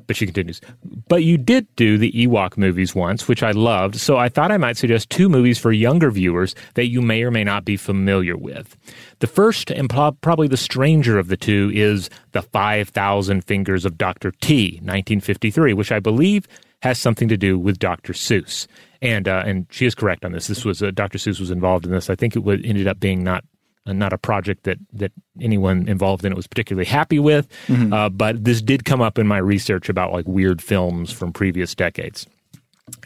but 0.06 0.16
she 0.16 0.26
continues. 0.26 0.60
But 1.08 1.24
you 1.24 1.38
did 1.38 1.66
do 1.76 1.98
the 1.98 2.12
Ewok 2.12 2.56
movies 2.56 2.94
once, 2.94 3.28
which 3.28 3.42
I 3.42 3.52
loved, 3.52 3.96
so 3.96 4.16
I 4.16 4.28
thought 4.28 4.50
I 4.50 4.56
might 4.56 4.76
suggest 4.76 5.10
two 5.10 5.28
movies 5.28 5.58
for 5.58 5.72
younger 5.72 6.10
viewers 6.10 6.54
that 6.74 6.88
you 6.88 7.02
may 7.02 7.22
or 7.22 7.30
may 7.30 7.44
not 7.44 7.64
be 7.64 7.76
familiar 7.76 8.36
with. 8.36 8.76
The 9.20 9.26
first, 9.26 9.70
and 9.70 9.88
pro- 9.88 10.12
probably 10.12 10.48
the 10.48 10.56
stranger 10.56 11.18
of 11.18 11.28
the 11.28 11.36
two, 11.36 11.70
is 11.74 12.10
The 12.32 12.42
5,000 12.42 13.44
Fingers 13.44 13.84
of 13.84 13.98
Dr. 13.98 14.32
T, 14.40 14.74
1953, 14.82 15.72
which 15.74 15.92
I 15.92 16.00
believe 16.00 16.46
has 16.82 16.98
something 16.98 17.28
to 17.28 17.36
do 17.36 17.58
with 17.58 17.78
Dr. 17.78 18.12
Seuss. 18.12 18.66
And 19.00 19.26
uh, 19.26 19.42
and 19.44 19.66
she 19.70 19.86
is 19.86 19.94
correct 19.94 20.24
on 20.24 20.32
this. 20.32 20.46
This 20.46 20.64
was 20.64 20.82
uh, 20.82 20.92
Dr. 20.92 21.18
Seuss 21.18 21.40
was 21.40 21.50
involved 21.50 21.84
in 21.84 21.90
this. 21.90 22.08
I 22.08 22.14
think 22.14 22.36
it 22.36 22.40
would, 22.40 22.64
ended 22.64 22.86
up 22.86 23.00
being 23.00 23.24
not 23.24 23.44
uh, 23.86 23.92
not 23.92 24.12
a 24.12 24.18
project 24.18 24.64
that 24.64 24.78
that 24.92 25.12
anyone 25.40 25.88
involved 25.88 26.24
in 26.24 26.32
it 26.32 26.36
was 26.36 26.46
particularly 26.46 26.86
happy 26.86 27.18
with. 27.18 27.48
Mm-hmm. 27.66 27.92
Uh, 27.92 28.08
but 28.08 28.44
this 28.44 28.62
did 28.62 28.84
come 28.84 29.00
up 29.00 29.18
in 29.18 29.26
my 29.26 29.38
research 29.38 29.88
about 29.88 30.12
like 30.12 30.26
weird 30.26 30.62
films 30.62 31.10
from 31.12 31.32
previous 31.32 31.74
decades. 31.74 32.26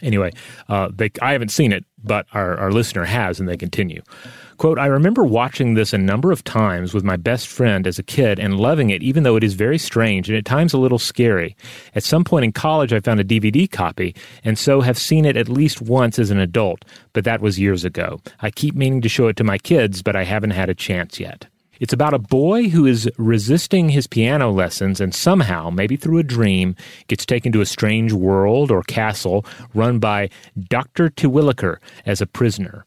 Anyway, 0.01 0.31
uh, 0.69 0.89
they, 0.93 1.11
I 1.21 1.31
haven't 1.31 1.49
seen 1.49 1.71
it, 1.71 1.85
but 2.03 2.25
our, 2.33 2.57
our 2.57 2.71
listener 2.71 3.05
has, 3.05 3.39
and 3.39 3.47
they 3.47 3.57
continue. 3.57 4.01
Quote, 4.57 4.79
I 4.79 4.87
remember 4.87 5.23
watching 5.23 5.75
this 5.75 5.93
a 5.93 5.99
number 5.99 6.31
of 6.31 6.43
times 6.43 6.91
with 6.91 7.03
my 7.03 7.15
best 7.15 7.47
friend 7.47 7.85
as 7.85 7.99
a 7.99 8.03
kid 8.03 8.39
and 8.39 8.59
loving 8.59 8.89
it, 8.89 9.03
even 9.03 9.21
though 9.21 9.35
it 9.35 9.43
is 9.43 9.53
very 9.53 9.77
strange 9.77 10.29
and 10.29 10.37
at 10.37 10.45
times 10.45 10.73
a 10.73 10.79
little 10.79 10.97
scary. 10.97 11.55
At 11.93 12.03
some 12.03 12.23
point 12.23 12.43
in 12.43 12.51
college, 12.51 12.91
I 12.91 12.99
found 12.99 13.19
a 13.19 13.23
DVD 13.23 13.69
copy, 13.69 14.15
and 14.43 14.57
so 14.57 14.81
have 14.81 14.97
seen 14.97 15.25
it 15.25 15.37
at 15.37 15.47
least 15.47 15.83
once 15.83 16.17
as 16.17 16.31
an 16.31 16.39
adult, 16.39 16.85
but 17.13 17.23
that 17.23 17.39
was 17.39 17.59
years 17.59 17.85
ago. 17.85 18.19
I 18.41 18.49
keep 18.49 18.73
meaning 18.73 19.01
to 19.01 19.09
show 19.09 19.27
it 19.27 19.35
to 19.35 19.43
my 19.43 19.59
kids, 19.59 20.01
but 20.01 20.15
I 20.15 20.23
haven't 20.23 20.51
had 20.51 20.69
a 20.69 20.75
chance 20.75 21.19
yet. 21.19 21.45
It's 21.79 21.93
about 21.93 22.15
a 22.15 22.19
boy 22.19 22.69
who 22.69 22.87
is 22.87 23.07
resisting 23.19 23.89
his 23.89 24.07
piano 24.07 24.49
lessons 24.49 24.99
and 24.99 25.13
somehow, 25.13 25.69
maybe 25.69 25.95
through 25.95 26.17
a 26.17 26.23
dream, 26.23 26.75
gets 27.07 27.27
taken 27.27 27.51
to 27.51 27.61
a 27.61 27.67
strange 27.67 28.11
world 28.11 28.71
or 28.71 28.81
castle 28.81 29.45
run 29.75 29.99
by 29.99 30.31
Dr. 30.69 31.11
Terwilliger 31.11 31.77
as 32.07 32.21
a 32.21 32.25
prisoner. 32.25 32.85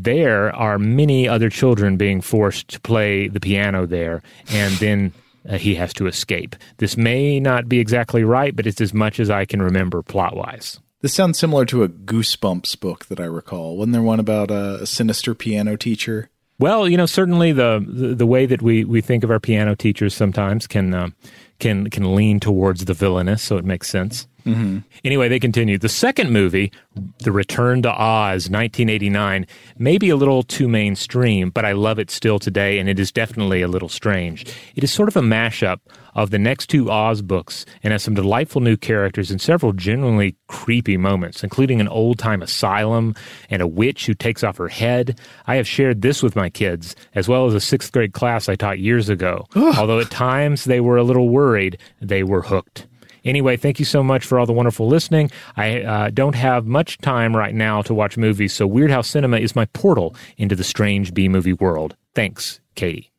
There 0.00 0.54
are 0.54 0.78
many 0.78 1.26
other 1.26 1.50
children 1.50 1.96
being 1.96 2.20
forced 2.20 2.68
to 2.68 2.80
play 2.80 3.26
the 3.26 3.40
piano 3.40 3.84
there, 3.84 4.22
and 4.48 4.72
then 4.74 5.12
uh, 5.48 5.58
he 5.58 5.74
has 5.74 5.92
to 5.94 6.06
escape. 6.06 6.54
This 6.76 6.96
may 6.96 7.40
not 7.40 7.68
be 7.68 7.80
exactly 7.80 8.22
right, 8.22 8.54
but 8.54 8.64
it's 8.64 8.80
as 8.80 8.94
much 8.94 9.18
as 9.18 9.28
I 9.28 9.44
can 9.44 9.60
remember 9.60 10.02
plot 10.02 10.36
wise. 10.36 10.78
This 11.00 11.14
sounds 11.14 11.36
similar 11.36 11.64
to 11.66 11.82
a 11.82 11.88
Goosebumps 11.88 12.78
book 12.78 13.06
that 13.06 13.18
I 13.18 13.24
recall. 13.24 13.76
Wasn't 13.76 13.92
there 13.92 14.02
one 14.02 14.20
about 14.20 14.52
a, 14.52 14.82
a 14.82 14.86
sinister 14.86 15.34
piano 15.34 15.76
teacher? 15.76 16.30
Well, 16.60 16.88
you 16.88 16.96
know, 16.96 17.06
certainly 17.06 17.50
the, 17.50 17.84
the, 17.84 18.14
the 18.14 18.26
way 18.26 18.46
that 18.46 18.62
we 18.62 18.84
we 18.84 19.00
think 19.00 19.24
of 19.24 19.32
our 19.32 19.40
piano 19.40 19.74
teachers 19.74 20.14
sometimes 20.14 20.68
can 20.68 20.94
uh, 20.94 21.08
can 21.58 21.90
can 21.90 22.14
lean 22.14 22.40
towards 22.40 22.84
the 22.84 22.94
villainous, 22.94 23.42
so 23.42 23.56
it 23.56 23.64
makes 23.64 23.88
sense. 23.88 24.26
Mm-hmm. 24.44 24.78
Anyway, 25.04 25.28
they 25.28 25.38
continue. 25.38 25.76
The 25.76 25.88
second 25.88 26.30
movie, 26.30 26.72
The 27.18 27.32
Return 27.32 27.82
to 27.82 27.90
Oz, 27.90 28.48
1989, 28.48 29.46
may 29.76 29.98
be 29.98 30.08
a 30.08 30.16
little 30.16 30.42
too 30.42 30.68
mainstream, 30.68 31.50
but 31.50 31.66
I 31.66 31.72
love 31.72 31.98
it 31.98 32.10
still 32.10 32.38
today, 32.38 32.78
and 32.78 32.88
it 32.88 32.98
is 32.98 33.12
definitely 33.12 33.60
a 33.60 33.68
little 33.68 33.90
strange. 33.90 34.46
It 34.74 34.82
is 34.82 34.92
sort 34.92 35.08
of 35.08 35.16
a 35.16 35.20
mashup 35.20 35.80
of 36.18 36.30
the 36.30 36.38
next 36.38 36.66
two 36.66 36.90
Oz 36.90 37.22
books 37.22 37.64
and 37.84 37.92
has 37.92 38.02
some 38.02 38.14
delightful 38.14 38.60
new 38.60 38.76
characters 38.76 39.30
and 39.30 39.40
several 39.40 39.72
genuinely 39.72 40.34
creepy 40.48 40.96
moments, 40.96 41.44
including 41.44 41.80
an 41.80 41.86
old 41.86 42.18
time 42.18 42.42
asylum 42.42 43.14
and 43.50 43.62
a 43.62 43.68
witch 43.68 44.04
who 44.06 44.14
takes 44.14 44.42
off 44.42 44.56
her 44.56 44.66
head. 44.66 45.16
I 45.46 45.54
have 45.54 45.68
shared 45.68 46.02
this 46.02 46.20
with 46.20 46.34
my 46.34 46.50
kids, 46.50 46.96
as 47.14 47.28
well 47.28 47.46
as 47.46 47.54
a 47.54 47.60
sixth 47.60 47.92
grade 47.92 48.14
class 48.14 48.48
I 48.48 48.56
taught 48.56 48.80
years 48.80 49.08
ago. 49.08 49.46
Although 49.54 50.00
at 50.00 50.10
times 50.10 50.64
they 50.64 50.80
were 50.80 50.96
a 50.96 51.04
little 51.04 51.28
worried, 51.28 51.78
they 52.00 52.24
were 52.24 52.42
hooked. 52.42 52.88
Anyway, 53.24 53.56
thank 53.56 53.78
you 53.78 53.84
so 53.84 54.02
much 54.02 54.24
for 54.26 54.40
all 54.40 54.46
the 54.46 54.52
wonderful 54.52 54.88
listening. 54.88 55.30
I 55.56 55.82
uh, 55.82 56.10
don't 56.10 56.34
have 56.34 56.66
much 56.66 56.98
time 56.98 57.36
right 57.36 57.54
now 57.54 57.80
to 57.82 57.94
watch 57.94 58.16
movies, 58.16 58.52
so 58.52 58.66
Weird 58.66 58.90
House 58.90 59.08
Cinema 59.08 59.38
is 59.38 59.54
my 59.54 59.66
portal 59.66 60.16
into 60.36 60.56
the 60.56 60.64
strange 60.64 61.14
B 61.14 61.28
movie 61.28 61.52
world. 61.52 61.94
Thanks, 62.14 62.60
Katie. 62.74 63.12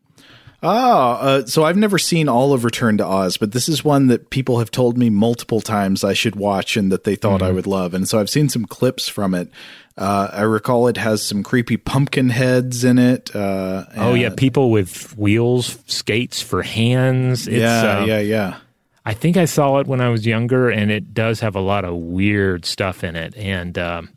Ah, 0.62 1.20
uh, 1.20 1.46
so 1.46 1.64
I've 1.64 1.78
never 1.78 1.98
seen 1.98 2.28
all 2.28 2.52
of 2.52 2.66
Return 2.66 2.98
to 2.98 3.06
Oz, 3.06 3.38
but 3.38 3.54
this 3.54 3.70
is 3.70 3.84
one 3.84 4.08
that 4.08 4.30
people 4.30 4.60
have 4.60 4.72
told 4.72 4.98
me 4.98 5.10
multiple 5.10 5.62
times 5.62 6.04
I 6.04 6.14
should 6.14 6.36
watch 6.36 6.76
and 6.76 6.92
that 6.92 7.06
they 7.06 7.16
thought 7.16 7.40
mm-hmm. 7.40 7.50
I 7.50 7.52
would 7.52 7.68
love. 7.68 7.94
And 7.94 8.10
so 8.10 8.20
I've 8.20 8.30
seen 8.30 8.50
some 8.50 8.66
clips 8.66 9.08
from 9.08 9.34
it. 9.34 9.50
Uh, 9.98 10.30
I 10.32 10.42
recall 10.42 10.88
it 10.88 10.98
has 10.98 11.22
some 11.22 11.44
creepy 11.44 11.78
pumpkin 11.78 12.30
heads 12.30 12.84
in 12.84 12.98
it. 12.98 13.34
Uh, 13.34 13.86
oh 13.96 14.14
yeah, 14.14 14.30
people 14.36 14.70
with 14.70 15.18
wheels, 15.18 15.78
skates 15.88 16.42
for 16.42 16.62
hands. 16.62 17.48
It's, 17.48 17.58
yeah, 17.58 18.00
uh, 18.00 18.06
yeah, 18.06 18.20
yeah. 18.20 18.58
I 19.06 19.14
think 19.14 19.38
I 19.38 19.46
saw 19.46 19.80
it 19.80 19.88
when 19.88 20.02
I 20.02 20.10
was 20.10 20.26
younger, 20.26 20.70
and 20.70 20.92
it 20.92 21.14
does 21.14 21.40
have 21.40 21.56
a 21.56 21.62
lot 21.62 21.84
of 21.84 21.96
weird 21.96 22.66
stuff 22.66 23.04
in 23.04 23.16
it. 23.16 23.36
And 23.36 23.78
um, 23.78 24.10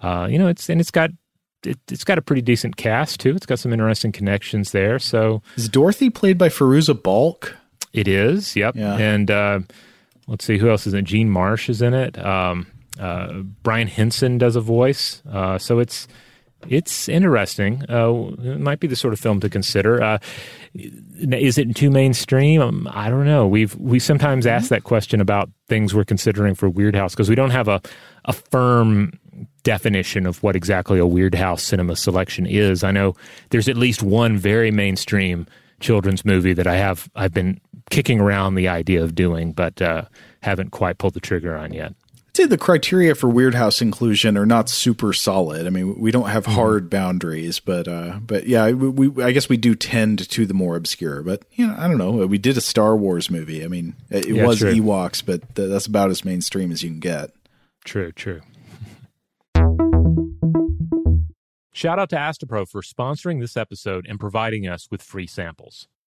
uh, 0.00 0.26
you 0.30 0.38
know, 0.38 0.48
it's 0.48 0.68
and 0.68 0.80
it's 0.80 0.90
got 0.90 1.10
it, 1.64 1.78
has 1.88 2.04
got 2.04 2.18
a 2.18 2.22
pretty 2.22 2.42
decent 2.42 2.76
cast 2.76 3.20
too. 3.20 3.34
It's 3.34 3.46
got 3.46 3.58
some 3.58 3.72
interesting 3.72 4.12
connections 4.12 4.72
there. 4.72 4.98
So 4.98 5.42
is 5.56 5.68
Dorothy 5.68 6.10
played 6.10 6.38
by 6.38 6.48
Fairuza 6.48 7.00
Balk? 7.00 7.56
It 7.92 8.08
is. 8.08 8.56
Yep. 8.56 8.76
Yeah. 8.76 8.96
And 8.96 9.30
uh, 9.30 9.60
let's 10.26 10.44
see 10.44 10.58
who 10.58 10.70
else 10.70 10.86
is 10.86 10.94
in 10.94 11.00
it. 11.00 11.04
Jean 11.04 11.28
Marsh 11.30 11.68
is 11.68 11.82
in 11.82 11.94
it. 11.94 12.18
Um, 12.18 12.66
uh, 12.98 13.32
Brian 13.62 13.88
Henson 13.88 14.38
does 14.38 14.56
a 14.56 14.60
voice. 14.60 15.22
Uh, 15.30 15.58
so 15.58 15.78
it's 15.78 16.08
it's 16.68 17.08
interesting. 17.08 17.82
Uh, 17.88 18.30
it 18.42 18.60
might 18.60 18.80
be 18.80 18.86
the 18.86 18.96
sort 18.96 19.12
of 19.12 19.20
film 19.20 19.40
to 19.40 19.50
consider. 19.50 20.02
Uh, 20.02 20.18
is 20.74 21.58
it 21.58 21.74
too 21.76 21.90
mainstream? 21.90 22.60
Um, 22.60 22.88
I 22.90 23.10
don't 23.10 23.26
know. 23.26 23.46
We've 23.46 23.74
we 23.76 23.98
sometimes 23.98 24.46
ask 24.46 24.68
that 24.68 24.84
question 24.84 25.20
about 25.20 25.50
things 25.68 25.94
we're 25.94 26.04
considering 26.04 26.54
for 26.54 26.68
Weird 26.68 26.96
House 26.96 27.14
because 27.14 27.28
we 27.28 27.34
don't 27.34 27.50
have 27.50 27.68
a 27.68 27.80
a 28.24 28.32
firm 28.32 29.18
definition 29.62 30.26
of 30.26 30.42
what 30.42 30.56
exactly 30.56 30.98
a 30.98 31.06
Weird 31.06 31.34
House 31.34 31.62
cinema 31.62 31.96
selection 31.96 32.46
is. 32.46 32.84
I 32.84 32.90
know 32.90 33.14
there's 33.50 33.68
at 33.68 33.76
least 33.76 34.02
one 34.02 34.36
very 34.38 34.70
mainstream 34.70 35.46
children's 35.80 36.24
movie 36.24 36.52
that 36.52 36.66
I 36.66 36.76
have 36.76 37.10
I've 37.14 37.34
been 37.34 37.60
kicking 37.90 38.20
around 38.20 38.54
the 38.54 38.68
idea 38.68 39.02
of 39.02 39.14
doing, 39.14 39.52
but 39.52 39.82
uh, 39.82 40.04
haven't 40.42 40.70
quite 40.70 40.98
pulled 40.98 41.14
the 41.14 41.20
trigger 41.20 41.56
on 41.56 41.72
yet. 41.72 41.94
I'd 42.32 42.36
say 42.38 42.46
the 42.46 42.56
criteria 42.56 43.14
for 43.14 43.28
Weird 43.28 43.54
House 43.54 43.82
inclusion 43.82 44.38
are 44.38 44.46
not 44.46 44.70
super 44.70 45.12
solid. 45.12 45.66
I 45.66 45.70
mean, 45.70 46.00
we 46.00 46.10
don't 46.10 46.30
have 46.30 46.44
mm-hmm. 46.44 46.54
hard 46.54 46.88
boundaries, 46.88 47.60
but 47.60 47.86
uh, 47.86 48.20
but 48.26 48.46
yeah, 48.46 48.70
we, 48.70 49.08
we, 49.08 49.22
I 49.22 49.32
guess 49.32 49.50
we 49.50 49.58
do 49.58 49.74
tend 49.74 50.30
to 50.30 50.46
the 50.46 50.54
more 50.54 50.74
obscure. 50.74 51.22
But 51.22 51.42
you 51.52 51.66
know, 51.66 51.76
I 51.76 51.86
don't 51.88 51.98
know. 51.98 52.26
We 52.26 52.38
did 52.38 52.56
a 52.56 52.62
Star 52.62 52.96
Wars 52.96 53.30
movie. 53.30 53.62
I 53.62 53.68
mean, 53.68 53.96
it, 54.08 54.24
it 54.24 54.36
yeah, 54.36 54.46
was 54.46 54.60
true. 54.60 54.72
Ewoks, 54.72 55.22
but 55.22 55.54
th- 55.54 55.68
that's 55.68 55.84
about 55.84 56.08
as 56.08 56.24
mainstream 56.24 56.72
as 56.72 56.82
you 56.82 56.88
can 56.88 57.00
get. 57.00 57.32
True, 57.84 58.12
true. 58.12 58.40
Shout 61.74 61.98
out 61.98 62.08
to 62.10 62.16
Astepro 62.16 62.66
for 62.66 62.80
sponsoring 62.80 63.40
this 63.40 63.58
episode 63.58 64.06
and 64.08 64.18
providing 64.18 64.66
us 64.66 64.88
with 64.90 65.02
free 65.02 65.26
samples. 65.26 65.86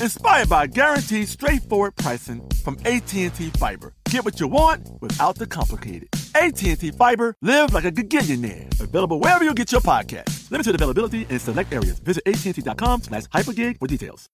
inspired 0.00 0.48
by 0.48 0.66
guaranteed 0.66 1.28
straightforward 1.28 1.96
pricing 1.96 2.46
from 2.62 2.78
AT&T 2.84 3.28
Fiber. 3.58 3.94
Get 4.10 4.24
what 4.24 4.40
you 4.40 4.48
want 4.48 4.88
without 5.00 5.36
the 5.36 5.46
complicated. 5.46 6.08
AT&T 6.34 6.90
Fiber, 6.92 7.36
live 7.42 7.74
like 7.74 7.84
a 7.84 7.92
gigillionaire. 7.92 8.80
Available 8.80 9.18
wherever 9.20 9.44
you 9.44 9.54
get 9.54 9.72
your 9.72 9.80
podcast. 9.80 10.50
Limited 10.50 10.74
availability 10.74 11.26
in 11.28 11.38
select 11.38 11.72
areas. 11.72 11.98
Visit 11.98 12.22
AT&T.com 12.26 13.02
slash 13.02 13.24
hypergig 13.24 13.78
for 13.78 13.86
details. 13.86 14.28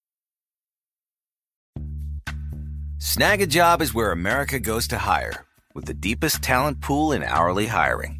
Snagajob 2.99 3.81
is 3.81 3.95
where 3.95 4.13
America 4.13 4.61
goes 4.61 4.87
to 4.89 4.99
hire, 4.99 5.47
with 5.75 5.87
the 5.87 5.95
deepest 5.95 6.43
talent 6.43 6.83
pool 6.83 7.13
in 7.13 7.23
hourly 7.23 7.67
hiring. 7.67 8.20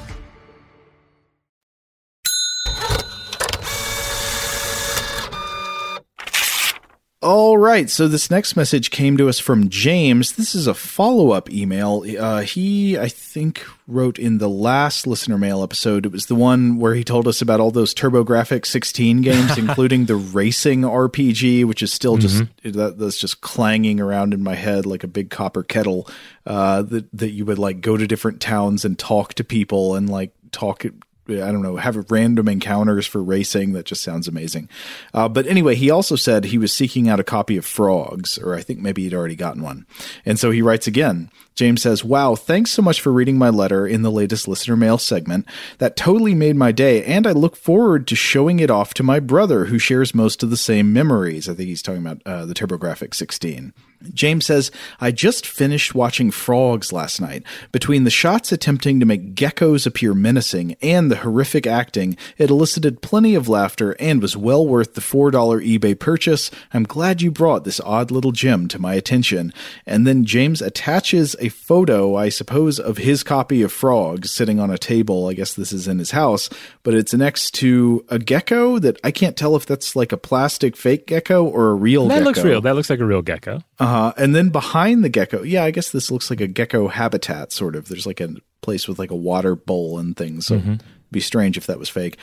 All 7.23 7.55
right. 7.55 7.87
So 7.87 8.07
this 8.07 8.31
next 8.31 8.55
message 8.55 8.89
came 8.89 9.15
to 9.17 9.29
us 9.29 9.37
from 9.37 9.69
James. 9.69 10.31
This 10.33 10.55
is 10.55 10.65
a 10.65 10.73
follow 10.73 11.29
up 11.33 11.51
email. 11.51 12.03
Uh, 12.19 12.41
he, 12.41 12.97
I 12.97 13.09
think, 13.09 13.63
wrote 13.85 14.17
in 14.17 14.39
the 14.39 14.49
last 14.49 15.05
listener 15.05 15.37
mail 15.37 15.61
episode. 15.61 16.07
It 16.07 16.11
was 16.11 16.25
the 16.25 16.33
one 16.33 16.77
where 16.79 16.95
he 16.95 17.03
told 17.03 17.27
us 17.27 17.39
about 17.39 17.59
all 17.59 17.69
those 17.69 17.93
TurboGrafx 17.93 18.65
16 18.65 19.21
games, 19.21 19.55
including 19.59 20.05
the 20.05 20.15
racing 20.15 20.81
RPG, 20.81 21.63
which 21.65 21.83
is 21.83 21.93
still 21.93 22.17
just 22.17 22.41
Mm-hmm. 22.41 22.71
that, 22.71 22.97
that's 22.97 23.19
just 23.19 23.41
clanging 23.41 23.99
around 23.99 24.33
in 24.33 24.41
my 24.41 24.55
head 24.55 24.87
like 24.87 25.03
a 25.03 25.07
big 25.07 25.29
copper 25.29 25.61
kettle. 25.61 26.07
Uh, 26.47 26.81
that 26.81 27.05
that 27.13 27.29
you 27.29 27.45
would 27.45 27.59
like 27.59 27.81
go 27.81 27.97
to 27.97 28.07
different 28.07 28.41
towns 28.41 28.83
and 28.83 28.97
talk 28.97 29.35
to 29.35 29.43
people 29.43 29.93
and 29.93 30.09
like 30.09 30.33
talk 30.51 30.85
I 31.29 31.51
don't 31.51 31.61
know, 31.61 31.75
have 31.77 32.11
random 32.11 32.47
encounters 32.47 33.05
for 33.05 33.21
racing. 33.21 33.73
That 33.73 33.85
just 33.85 34.03
sounds 34.03 34.27
amazing. 34.27 34.69
Uh, 35.13 35.29
but 35.29 35.45
anyway, 35.47 35.75
he 35.75 35.89
also 35.89 36.15
said 36.15 36.45
he 36.45 36.57
was 36.57 36.73
seeking 36.73 37.07
out 37.07 37.19
a 37.19 37.23
copy 37.23 37.57
of 37.57 37.65
Frogs, 37.65 38.37
or 38.37 38.55
I 38.55 38.61
think 38.61 38.79
maybe 38.79 39.03
he'd 39.03 39.13
already 39.13 39.35
gotten 39.35 39.61
one. 39.61 39.85
And 40.25 40.39
so 40.39 40.51
he 40.51 40.61
writes 40.61 40.87
again. 40.87 41.29
James 41.53 41.81
says, 41.81 42.03
Wow, 42.03 42.35
thanks 42.35 42.71
so 42.71 42.81
much 42.81 43.01
for 43.01 43.11
reading 43.11 43.37
my 43.37 43.49
letter 43.49 43.85
in 43.85 44.01
the 44.01 44.11
latest 44.11 44.47
listener 44.47 44.75
mail 44.75 44.97
segment. 44.97 45.45
That 45.77 45.95
totally 45.95 46.33
made 46.33 46.55
my 46.55 46.71
day, 46.71 47.03
and 47.03 47.27
I 47.27 47.31
look 47.33 47.55
forward 47.55 48.07
to 48.07 48.15
showing 48.15 48.59
it 48.59 48.71
off 48.71 48.93
to 48.95 49.03
my 49.03 49.19
brother, 49.19 49.65
who 49.65 49.77
shares 49.77 50.15
most 50.15 50.43
of 50.43 50.49
the 50.49 50.57
same 50.57 50.91
memories. 50.91 51.47
I 51.47 51.53
think 51.53 51.69
he's 51.69 51.81
talking 51.81 52.01
about 52.01 52.21
uh, 52.25 52.45
the 52.45 52.53
TurboGrafx 52.53 53.13
16. 53.13 53.73
James 54.13 54.45
says, 54.45 54.71
I 54.99 55.11
just 55.11 55.45
finished 55.45 55.93
watching 55.95 56.31
Frogs 56.31 56.91
last 56.91 57.21
night. 57.21 57.43
Between 57.71 58.03
the 58.03 58.09
shots 58.09 58.51
attempting 58.51 58.99
to 58.99 59.05
make 59.05 59.35
geckos 59.35 59.85
appear 59.85 60.13
menacing 60.13 60.75
and 60.81 61.11
the 61.11 61.17
horrific 61.17 61.65
acting, 61.67 62.17
it 62.37 62.49
elicited 62.49 63.01
plenty 63.01 63.35
of 63.35 63.47
laughter 63.47 63.91
and 63.99 64.21
was 64.21 64.35
well 64.37 64.65
worth 64.65 64.93
the 64.95 65.01
$4 65.01 65.31
eBay 65.31 65.97
purchase. 65.97 66.51
I'm 66.73 66.83
glad 66.83 67.21
you 67.21 67.31
brought 67.31 67.63
this 67.63 67.79
odd 67.81 68.11
little 68.11 68.31
gem 68.31 68.67
to 68.69 68.79
my 68.79 68.93
attention. 68.95 69.53
And 69.85 70.05
then 70.07 70.25
James 70.25 70.61
attaches 70.61 71.35
a 71.39 71.49
photo, 71.49 72.15
I 72.15 72.29
suppose, 72.29 72.79
of 72.79 72.97
his 72.97 73.23
copy 73.23 73.61
of 73.61 73.71
Frogs 73.71 74.31
sitting 74.31 74.59
on 74.59 74.69
a 74.71 74.77
table. 74.77 75.27
I 75.27 75.33
guess 75.33 75.53
this 75.53 75.71
is 75.71 75.87
in 75.87 75.99
his 75.99 76.11
house, 76.11 76.49
but 76.83 76.93
it's 76.93 77.13
next 77.13 77.51
to 77.55 78.03
a 78.09 78.19
gecko 78.19 78.79
that 78.79 78.97
I 79.03 79.11
can't 79.11 79.37
tell 79.37 79.55
if 79.55 79.65
that's 79.65 79.95
like 79.95 80.11
a 80.11 80.17
plastic 80.17 80.75
fake 80.75 81.07
gecko 81.07 81.43
or 81.45 81.69
a 81.69 81.73
real 81.75 82.07
That 82.07 82.15
gecko. 82.19 82.25
looks 82.25 82.43
real. 82.43 82.61
That 82.61 82.75
looks 82.75 82.89
like 82.89 82.99
a 82.99 83.05
real 83.05 83.21
gecko. 83.21 83.61
Uh-huh. 83.79 83.90
Uh, 83.91 84.13
and 84.15 84.33
then 84.33 84.47
behind 84.49 85.03
the 85.03 85.09
gecko, 85.09 85.43
yeah, 85.43 85.65
I 85.65 85.71
guess 85.71 85.91
this 85.91 86.09
looks 86.09 86.29
like 86.29 86.39
a 86.39 86.47
gecko 86.47 86.87
habitat, 86.87 87.51
sort 87.51 87.75
of. 87.75 87.89
There's 87.89 88.05
like 88.05 88.21
a 88.21 88.29
place 88.61 88.87
with 88.87 88.97
like 88.97 89.11
a 89.11 89.15
water 89.15 89.53
bowl 89.53 89.99
and 89.99 90.15
things. 90.15 90.45
So 90.45 90.55
it'd 90.55 90.83
be 91.11 91.19
strange 91.19 91.57
if 91.57 91.67
that 91.67 91.77
was 91.77 91.89
fake. 91.89 92.17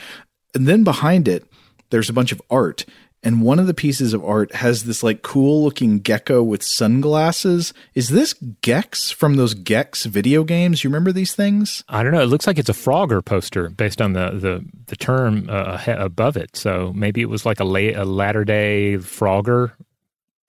And 0.55 0.67
then 0.67 0.83
behind 0.83 1.27
it, 1.27 1.45
there's 1.91 2.09
a 2.09 2.13
bunch 2.13 2.31
of 2.31 2.41
art. 2.49 2.85
And 3.21 3.43
one 3.43 3.59
of 3.59 3.67
the 3.67 3.75
pieces 3.75 4.15
of 4.15 4.25
art 4.25 4.55
has 4.55 4.85
this 4.85 5.03
like 5.03 5.21
cool 5.21 5.63
looking 5.63 5.99
gecko 5.99 6.41
with 6.41 6.63
sunglasses. 6.63 7.71
Is 7.93 8.09
this 8.09 8.33
Gex 8.61 9.11
from 9.11 9.35
those 9.35 9.53
Gex 9.53 10.05
video 10.05 10.43
games? 10.43 10.83
You 10.83 10.89
remember 10.89 11.11
these 11.11 11.35
things? 11.35 11.83
I 11.87 12.01
don't 12.01 12.13
know. 12.13 12.21
It 12.23 12.27
looks 12.27 12.47
like 12.47 12.57
it's 12.57 12.69
a 12.69 12.73
Frogger 12.73 13.23
poster 13.23 13.69
based 13.69 14.01
on 14.01 14.13
the 14.13 14.31
the, 14.31 14.65
the 14.87 14.95
term 14.95 15.45
uh, 15.49 15.83
above 15.85 16.35
it. 16.35 16.55
So 16.55 16.93
maybe 16.95 17.21
it 17.21 17.29
was 17.29 17.45
like 17.45 17.59
a, 17.59 17.65
la- 17.65 18.01
a 18.01 18.05
latter 18.05 18.43
day 18.43 18.95
Frogger 18.97 19.73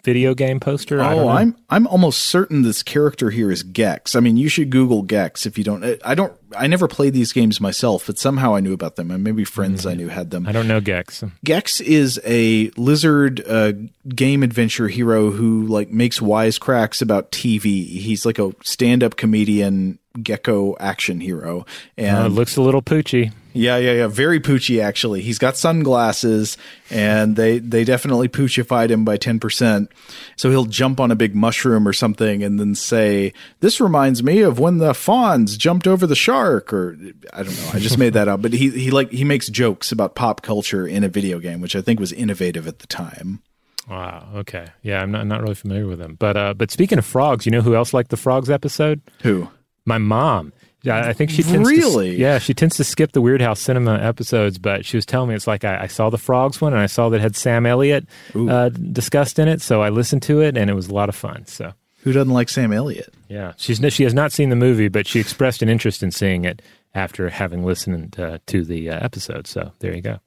video 0.02 0.34
game 0.34 0.60
poster. 0.60 1.00
Oh. 1.00 1.28
I'm 1.28 1.56
I'm 1.68 1.86
almost 1.86 2.20
certain 2.20 2.62
this 2.62 2.82
character 2.82 3.30
here 3.30 3.50
is 3.50 3.62
Gex. 3.62 4.14
I 4.16 4.20
mean, 4.20 4.36
you 4.36 4.48
should 4.48 4.70
Google 4.70 5.02
Gex 5.02 5.46
if 5.46 5.56
you 5.58 5.64
don't. 5.64 5.84
I 6.04 6.14
don't. 6.14 6.32
I 6.56 6.66
never 6.66 6.88
played 6.88 7.12
these 7.12 7.32
games 7.32 7.60
myself, 7.60 8.06
but 8.06 8.18
somehow 8.18 8.54
I 8.54 8.60
knew 8.60 8.72
about 8.72 8.96
them, 8.96 9.10
and 9.10 9.22
maybe 9.22 9.44
friends 9.44 9.86
I 9.86 9.94
knew 9.94 10.08
had 10.08 10.30
them. 10.30 10.46
I 10.48 10.52
don't 10.52 10.66
know 10.66 10.80
Gex. 10.80 11.22
Gex 11.44 11.80
is 11.80 12.20
a 12.24 12.70
lizard 12.76 13.42
uh, 13.48 13.72
game 14.08 14.42
adventure 14.42 14.88
hero 14.88 15.30
who 15.30 15.66
like 15.66 15.90
makes 15.90 16.18
wisecracks 16.18 17.00
about 17.02 17.30
TV. 17.30 17.86
He's 17.86 18.26
like 18.26 18.38
a 18.38 18.52
stand-up 18.64 19.16
comedian 19.16 19.98
gecko 20.20 20.76
action 20.80 21.20
hero, 21.20 21.64
and 21.96 22.16
Uh, 22.16 22.26
looks 22.26 22.56
a 22.56 22.62
little 22.62 22.82
poochy. 22.82 23.32
Yeah, 23.52 23.76
yeah, 23.78 23.92
yeah. 23.92 24.06
Very 24.06 24.40
poochy, 24.40 24.82
actually. 24.82 25.22
He's 25.22 25.38
got 25.38 25.56
sunglasses, 25.56 26.56
and 26.90 27.36
they 27.36 27.58
they 27.58 27.84
definitely 27.84 28.28
poochified 28.28 28.90
him 28.90 29.04
by 29.04 29.16
ten 29.16 29.40
percent. 29.40 29.90
So 30.36 30.50
he'll 30.50 30.66
jump 30.66 31.00
on 31.00 31.10
a 31.10 31.16
big 31.16 31.34
mushroom 31.34 31.86
or 31.86 31.92
something, 31.92 32.42
and 32.42 32.60
then 32.60 32.74
say, 32.74 33.32
"This 33.60 33.80
reminds 33.80 34.22
me 34.22 34.40
of 34.40 34.58
when 34.58 34.78
the 34.78 34.92
Fonz 34.92 35.58
jumped 35.58 35.86
over 35.86 36.06
the 36.06 36.14
shark." 36.14 36.72
Or 36.72 36.96
I 37.32 37.42
don't 37.42 37.56
know. 37.56 37.70
I 37.74 37.78
just 37.78 37.98
made 37.98 38.12
that 38.12 38.28
up. 38.28 38.42
But 38.42 38.52
he 38.52 38.70
he 38.70 38.90
like 38.90 39.10
he 39.10 39.24
makes 39.24 39.48
jokes 39.48 39.90
about 39.92 40.14
pop 40.14 40.42
culture 40.42 40.86
in 40.86 41.02
a 41.04 41.08
video 41.08 41.38
game, 41.38 41.60
which 41.60 41.74
I 41.74 41.80
think 41.80 41.98
was 42.00 42.12
innovative 42.12 42.66
at 42.68 42.78
the 42.78 42.86
time. 42.86 43.42
Wow. 43.88 44.28
Okay. 44.36 44.68
Yeah, 44.82 45.02
I'm 45.02 45.10
not 45.10 45.26
not 45.26 45.42
really 45.42 45.54
familiar 45.56 45.86
with 45.86 45.98
them. 45.98 46.16
But 46.18 46.36
uh, 46.36 46.54
but 46.54 46.70
speaking 46.70 46.98
of 46.98 47.04
frogs, 47.04 47.46
you 47.46 47.52
know 47.52 47.62
who 47.62 47.74
else 47.74 47.92
liked 47.92 48.10
the 48.10 48.16
frogs 48.16 48.48
episode? 48.48 49.00
Who? 49.22 49.48
My 49.84 49.98
mom. 49.98 50.52
Yeah, 50.83 51.07
I 51.07 51.12
think 51.12 51.31
she 51.31 51.43
tends 51.43 51.69
to- 51.69 51.75
Really? 51.75 52.16
yeah, 52.16 52.38
she 52.38 52.55
tends 52.55 52.77
to 52.77 52.85
skip 52.85 53.12
the 53.12 53.21
Weird 53.21 53.43
House 53.43 53.61
Cinema 53.61 53.95
episodes, 53.99 54.59
but 54.59 54.85
she 54.87 54.97
was 54.97 55.05
telling 55.05 55.29
me 55.29 55.35
it's 55.35 55.47
like 55.47 55.64
I, 55.64 55.83
I 55.83 55.87
saw 55.88 56.09
the 56.11 56.19
frogs 56.19 56.61
one 56.61 56.73
and 56.73 56.81
I 56.83 56.87
saw 56.87 57.09
that 57.11 57.16
it 57.16 57.21
had 57.23 57.37
Sam 57.37 57.66
Elliott 57.66 58.07
uh, 58.35 58.71
discussed 58.71 59.38
in 59.38 59.47
it, 59.49 59.61
so 59.61 59.83
I 59.83 59.90
listened 59.90 60.23
to 60.23 60.40
it 60.40 60.57
and 60.57 60.71
it 60.71 60.75
was 60.75 60.88
a 60.88 60.95
lot 60.95 61.09
of 61.09 61.14
fun. 61.14 61.45
So 61.47 61.73
Who 62.05 62.12
doesn't 62.12 62.33
like 62.33 62.49
Sam 62.49 62.73
Elliott? 62.73 63.12
yeah, 63.29 63.53
she's 63.57 63.79
she 63.93 64.05
has 64.05 64.14
not 64.14 64.33
seen 64.33 64.49
the 64.49 64.57
movie, 64.57 64.88
but 64.88 65.07
she 65.07 65.21
expressed 65.21 65.61
an 65.62 65.69
interest 65.69 66.03
in 66.03 66.11
seeing 66.11 66.45
it 66.45 66.62
after 66.95 67.29
having 67.29 67.64
listened 67.64 68.19
uh, 68.19 68.38
to 68.47 68.64
the 68.64 68.90
uh, 68.90 68.99
episode. 69.05 69.47
So 69.47 69.73
there 69.81 69.95
you 69.95 70.03
go. 70.03 70.19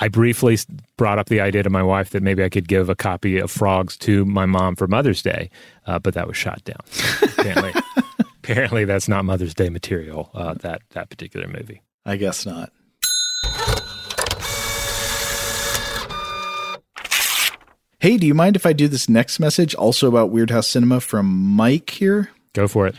I 0.00 0.08
briefly 0.08 0.56
brought 0.96 1.18
up 1.18 1.26
the 1.28 1.40
idea 1.40 1.64
to 1.64 1.70
my 1.70 1.82
wife 1.82 2.10
that 2.10 2.22
maybe 2.22 2.42
I 2.44 2.48
could 2.48 2.68
give 2.68 2.88
a 2.88 2.94
copy 2.94 3.38
of 3.38 3.50
Frogs 3.50 3.96
to 3.98 4.24
my 4.24 4.46
mom 4.46 4.74
for 4.76 4.86
Mother's 4.86 5.22
Day, 5.22 5.50
uh, 5.86 5.98
but 5.98 6.14
that 6.14 6.26
was 6.28 6.36
shot 6.36 6.62
down. 6.64 6.78
apparently, 7.22 7.72
apparently 8.48 8.84
that's 8.84 9.08
not 9.08 9.24
Mother's 9.24 9.54
Day 9.54 9.68
material. 9.68 10.30
Uh, 10.32 10.54
that 10.54 10.82
that 10.90 11.10
particular 11.10 11.46
movie. 11.46 11.82
I 12.04 12.16
guess 12.16 12.46
not. 12.46 12.72
Hey, 18.00 18.16
do 18.16 18.26
you 18.26 18.34
mind 18.34 18.54
if 18.54 18.64
I 18.64 18.72
do 18.72 18.86
this 18.86 19.08
next 19.08 19.40
message 19.40 19.74
also 19.74 20.06
about 20.06 20.30
Weird 20.30 20.50
House 20.50 20.68
Cinema 20.68 21.00
from 21.00 21.26
Mike 21.26 21.90
here? 21.90 22.30
Go 22.52 22.68
for 22.68 22.86
it. 22.86 22.94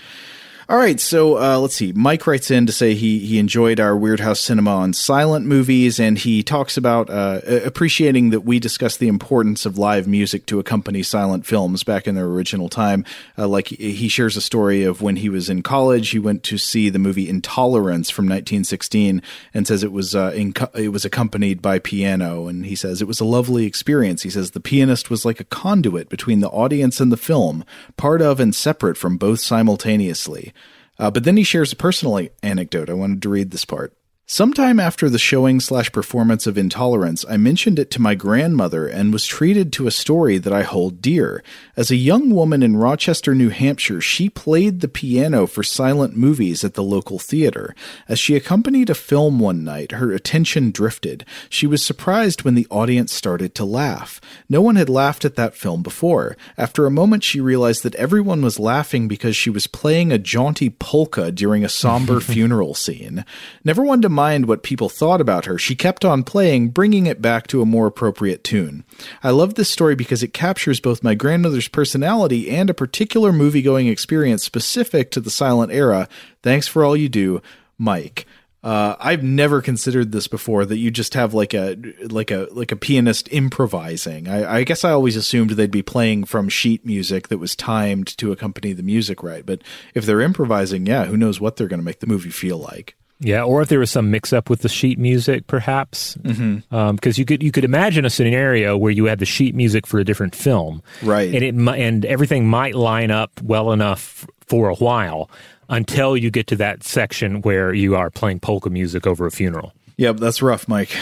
All 0.70 0.78
right, 0.78 1.00
so 1.00 1.40
uh, 1.40 1.58
let's 1.58 1.74
see. 1.74 1.94
Mike 1.94 2.28
writes 2.28 2.52
in 2.52 2.68
to 2.68 2.72
say 2.72 2.94
he 2.94 3.18
he 3.26 3.40
enjoyed 3.40 3.80
our 3.80 3.98
Weird 3.98 4.20
House 4.20 4.40
Cinema 4.40 4.70
on 4.70 4.94
silent 4.94 5.48
movies, 5.48 6.00
and 6.00 6.16
he 6.16 6.44
talks 6.44 6.78
about 6.78 7.10
uh, 7.10 7.42
appreciating 7.44 8.30
that 8.30 8.42
we 8.42 8.60
discuss 8.60 8.96
the 8.96 9.08
importance 9.08 9.66
of 9.66 9.80
live 9.80 10.08
music 10.08 10.46
to 10.46 10.60
accompany 10.60 11.02
silent 11.02 11.48
films 11.48 11.84
back 11.84 12.06
in 12.06 12.14
their 12.14 12.28
original 12.28 12.70
time. 12.70 13.04
Uh, 13.36 13.48
like 13.48 13.70
he 13.70 14.08
shares 14.08 14.38
a 14.38 14.42
story 14.42 14.84
of 14.84 15.02
when 15.02 15.16
he 15.16 15.28
was 15.28 15.50
in 15.50 15.64
college, 15.64 16.12
he 16.12 16.20
went 16.20 16.44
to 16.44 16.60
see 16.60 16.92
the 16.92 17.00
movie 17.00 17.28
Intolerance 17.28 18.12
from 18.12 18.26
1916, 18.26 19.24
and 19.56 19.66
says 19.66 19.84
it 19.84 19.92
was 19.92 20.14
uh, 20.14 20.32
it 20.76 20.90
was 20.90 21.04
accompanied 21.04 21.64
by 21.64 21.80
piano, 21.80 22.46
and 22.46 22.68
he 22.68 22.76
says 22.76 23.02
it 23.02 23.08
was 23.08 23.20
a 23.20 23.26
lovely 23.26 23.66
experience. 23.66 24.22
He 24.22 24.30
says 24.30 24.52
the 24.52 24.60
pianist 24.60 25.10
was 25.10 25.26
like 25.26 25.40
a 25.40 25.46
conduit 25.46 26.10
between 26.10 26.42
the 26.42 26.50
audience 26.50 27.00
and 27.00 27.12
the 27.12 27.18
film, 27.18 27.66
part 27.98 28.22
of 28.22 28.40
and 28.40 28.54
separate 28.54 28.98
from 28.98 29.18
both 29.18 29.40
simultaneously. 29.40 30.54
Uh, 31.00 31.10
but 31.10 31.24
then 31.24 31.38
he 31.38 31.44
shares 31.44 31.72
a 31.72 31.78
personal 31.78 32.28
anecdote. 32.44 32.90
I 32.90 32.94
wanted 32.94 33.22
to 33.22 33.30
read 33.30 33.52
this 33.52 33.66
part. 33.66 33.94
Sometime 34.32 34.80
after 34.80 35.10
the 35.10 35.18
showing 35.18 35.60
slash 35.60 35.92
performance 35.92 36.46
of 36.46 36.56
Intolerance, 36.56 37.26
I 37.28 37.36
mentioned 37.38 37.80
it 37.80 37.90
to 37.90 38.02
my 38.02 38.14
grandmother 38.14 38.86
and 38.86 39.12
was 39.12 39.26
treated 39.26 39.74
to 39.74 39.88
a 39.88 39.92
story 39.92 40.38
that 40.38 40.54
I 40.54 40.62
hold 40.62 41.02
dear. 41.02 41.44
As 41.76 41.90
a 41.90 41.96
young 41.96 42.30
woman 42.30 42.62
in 42.62 42.78
Rochester, 42.78 43.34
New 43.34 43.50
Hampshire, 43.50 44.00
she 44.00 44.30
played 44.30 44.82
the 44.82 44.88
piano 44.88 45.48
for 45.48 45.64
silent 45.64 46.16
movies 46.16 46.64
at 46.64 46.76
the 46.76 46.84
local 46.84 47.18
theater. 47.18 47.74
As 48.08 48.20
she 48.20 48.36
accompanied 48.36 48.92
a 48.92 48.94
film 48.94 49.40
one 49.40 49.64
night, 49.64 49.94
her 49.94 50.12
attention 50.12 50.70
drifted. 50.70 51.26
She 51.50 51.66
was 51.66 51.84
surprised 51.84 52.44
when 52.44 52.54
the 52.54 52.68
audience 52.70 53.12
started 53.12 53.56
to 53.56 53.66
laugh. 53.66 54.22
No 54.48 54.62
one 54.62 54.76
had 54.76 54.90
laughed 54.90 55.26
at 55.26 55.38
that 55.38 55.56
film 55.56 55.82
before. 55.82 56.38
After 56.56 56.86
a 56.86 56.92
moment, 56.92 57.24
she 57.24 57.42
realized 57.42 57.82
that 57.82 57.96
everyone 57.96 58.44
was 58.44 58.60
laughing 58.60 59.08
because 59.08 59.36
she 59.36 59.50
was 59.50 59.66
playing 59.66 60.12
a 60.12 60.20
jaunty 60.20 60.70
polka 60.70 61.32
during 61.32 61.66
a 61.66 61.70
somber 61.70 62.20
funeral 62.20 62.76
scene. 62.76 63.26
Never 63.66 63.82
one 63.82 64.04
to 64.04 64.19
mind 64.20 64.48
what 64.48 64.64
people 64.64 64.90
thought 64.90 65.22
about 65.22 65.46
her, 65.46 65.58
she 65.58 65.76
kept 65.76 66.04
on 66.04 66.24
playing, 66.24 66.70
bringing 66.70 67.06
it 67.06 67.22
back 67.22 67.48
to 67.48 67.62
a 67.62 67.66
more 67.66 67.88
appropriate 67.88 68.44
tune. 68.44 68.84
I 69.24 69.30
love 69.30 69.54
this 69.54 69.70
story 69.70 69.96
because 69.96 70.24
it 70.24 70.34
captures 70.34 70.82
both 70.82 71.04
my 71.04 71.16
grandmother's 71.16 71.70
personality 71.70 72.50
and 72.50 72.70
a 72.70 72.74
particular 72.74 73.32
movie 73.32 73.62
going 73.62 73.88
experience 73.88 74.44
specific 74.44 75.10
to 75.12 75.22
the 75.22 75.30
silent 75.30 75.72
era. 75.72 76.10
Thanks 76.44 76.68
for 76.68 76.84
all 76.84 76.98
you 76.98 77.08
do, 77.08 77.42
Mike. 77.78 78.26
Uh, 78.62 78.96
I've 79.00 79.24
never 79.24 79.62
considered 79.62 80.12
this 80.12 80.28
before 80.28 80.66
that 80.66 80.78
you 80.78 80.92
just 80.92 81.14
have 81.14 81.34
like 81.34 81.54
a 81.54 81.78
like 82.10 82.30
a 82.30 82.50
like 82.52 82.74
a 82.74 82.76
pianist 82.76 83.32
improvising. 83.32 84.28
I, 84.28 84.58
I 84.58 84.64
guess 84.66 84.84
I 84.84 84.92
always 84.92 85.16
assumed 85.16 85.52
they'd 85.52 85.72
be 85.72 85.82
playing 85.82 86.26
from 86.26 86.50
sheet 86.50 86.86
music 86.86 87.30
that 87.30 87.38
was 87.38 87.56
timed 87.56 88.18
to 88.18 88.34
accompany 88.34 88.74
the 88.74 88.84
music 88.84 89.24
right. 89.24 89.46
But 89.46 89.62
if 89.94 90.06
they're 90.06 90.20
improvising, 90.20 90.86
yeah, 90.86 91.06
who 91.06 91.16
knows 91.16 91.40
what 91.40 91.56
they're 91.56 91.70
going 91.70 91.80
to 91.80 91.86
make 91.86 92.02
the 92.02 92.08
movie 92.08 92.32
feel 92.32 92.58
like. 92.58 92.98
Yeah, 93.22 93.44
or 93.44 93.62
if 93.62 93.68
there 93.68 93.80
was 93.80 93.92
some 93.92 94.10
mix 94.12 94.32
up 94.32 94.50
with 94.50 94.62
the 94.62 94.70
sheet 94.70 94.98
music, 94.98 95.46
perhaps, 95.48 96.16
because 96.16 96.34
Mhm. 96.70 97.18
you 97.18 97.26
could 97.26 97.44
you 97.44 97.52
could 97.52 97.66
imagine 97.66 98.06
a 98.06 98.10
scenario 98.10 98.78
where 98.78 98.92
you 98.94 99.06
had 99.06 99.20
the 99.20 99.26
sheet 99.26 99.54
music 99.56 99.86
for 99.86 100.00
a 100.00 100.06
different 100.06 100.34
film, 100.34 100.82
Right. 101.04 101.34
And 101.34 101.44
it 101.44 101.54
and 101.78 102.06
everything 102.06 102.48
might 102.48 102.76
line 102.76 103.12
up 103.12 103.32
well 103.44 103.72
enough 103.74 104.26
for 104.48 104.70
a 104.70 104.76
while 104.76 105.30
until 105.68 106.16
you 106.16 106.32
get 106.32 106.48
to 106.48 106.56
that 106.56 106.84
section 106.84 107.42
where 107.42 107.74
you 107.74 107.96
are 107.96 108.10
playing 108.10 108.40
polka 108.40 108.70
music 108.70 109.06
over 109.06 109.26
a 109.26 109.32
funeral. 109.32 109.74
Yep, 109.98 110.18
that's 110.18 110.42
rough, 110.42 110.68
Mike. 110.70 110.96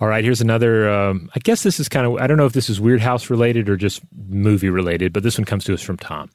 All 0.00 0.08
right, 0.08 0.24
here's 0.24 0.40
another. 0.40 0.88
Um, 0.88 1.30
I 1.34 1.40
guess 1.40 1.62
this 1.62 1.78
is 1.78 1.86
kind 1.86 2.06
of. 2.06 2.14
I 2.16 2.26
don't 2.26 2.38
know 2.38 2.46
if 2.46 2.54
this 2.54 2.70
is 2.70 2.80
Weird 2.80 3.02
House 3.02 3.28
related 3.28 3.68
or 3.68 3.76
just 3.76 4.00
movie 4.30 4.70
related, 4.70 5.12
but 5.12 5.22
this 5.22 5.36
one 5.36 5.44
comes 5.44 5.64
to 5.64 5.74
us 5.74 5.82
from 5.82 5.98
Tom. 5.98 6.30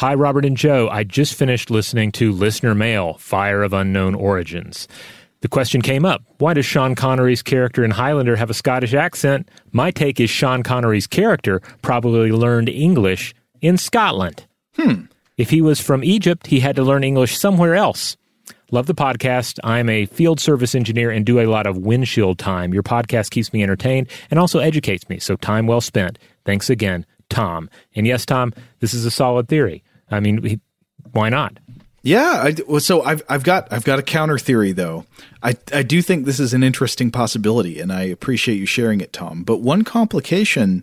Hi, 0.00 0.14
Robert 0.14 0.46
and 0.46 0.56
Joe. 0.56 0.88
I 0.88 1.04
just 1.04 1.34
finished 1.34 1.70
listening 1.70 2.10
to 2.12 2.32
Listener 2.32 2.74
Mail 2.74 3.18
Fire 3.18 3.62
of 3.62 3.74
Unknown 3.74 4.14
Origins. 4.14 4.88
The 5.42 5.48
question 5.48 5.82
came 5.82 6.06
up 6.06 6.22
why 6.38 6.54
does 6.54 6.64
Sean 6.64 6.94
Connery's 6.94 7.42
character 7.42 7.84
in 7.84 7.90
Highlander 7.90 8.34
have 8.34 8.48
a 8.48 8.54
Scottish 8.54 8.94
accent? 8.94 9.50
My 9.72 9.90
take 9.90 10.18
is 10.18 10.30
Sean 10.30 10.62
Connery's 10.62 11.06
character 11.06 11.60
probably 11.82 12.32
learned 12.32 12.70
English 12.70 13.34
in 13.60 13.76
Scotland. 13.76 14.46
Hmm. 14.76 15.02
If 15.36 15.50
he 15.50 15.60
was 15.60 15.82
from 15.82 16.02
Egypt, 16.02 16.46
he 16.46 16.60
had 16.60 16.76
to 16.76 16.82
learn 16.82 17.04
English 17.04 17.36
somewhere 17.36 17.74
else. 17.74 18.16
Love 18.70 18.86
the 18.86 18.94
podcast. 18.94 19.58
I'm 19.64 19.90
a 19.90 20.06
field 20.06 20.40
service 20.40 20.74
engineer 20.74 21.10
and 21.10 21.26
do 21.26 21.40
a 21.40 21.46
lot 21.46 21.66
of 21.66 21.76
windshield 21.76 22.38
time. 22.38 22.72
Your 22.72 22.82
podcast 22.82 23.32
keeps 23.32 23.52
me 23.52 23.62
entertained 23.62 24.08
and 24.30 24.40
also 24.40 24.60
educates 24.60 25.06
me, 25.10 25.18
so 25.18 25.36
time 25.36 25.66
well 25.66 25.82
spent. 25.82 26.18
Thanks 26.46 26.70
again, 26.70 27.04
Tom. 27.28 27.68
And 27.94 28.06
yes, 28.06 28.24
Tom, 28.24 28.54
this 28.78 28.94
is 28.94 29.04
a 29.04 29.10
solid 29.10 29.46
theory. 29.46 29.84
I 30.10 30.20
mean, 30.20 30.42
he, 30.42 30.60
why 31.12 31.28
not? 31.28 31.58
Yeah, 32.02 32.42
I, 32.68 32.78
so 32.78 33.02
I've 33.02 33.22
I've 33.28 33.42
got 33.42 33.70
I've 33.70 33.84
got 33.84 33.98
a 33.98 34.02
counter 34.02 34.38
theory 34.38 34.72
though. 34.72 35.04
I 35.42 35.54
I 35.72 35.82
do 35.82 36.00
think 36.00 36.24
this 36.24 36.40
is 36.40 36.54
an 36.54 36.62
interesting 36.62 37.10
possibility, 37.10 37.78
and 37.78 37.92
I 37.92 38.02
appreciate 38.02 38.56
you 38.56 38.66
sharing 38.66 39.00
it, 39.02 39.12
Tom. 39.12 39.42
But 39.42 39.58
one 39.58 39.84
complication 39.84 40.82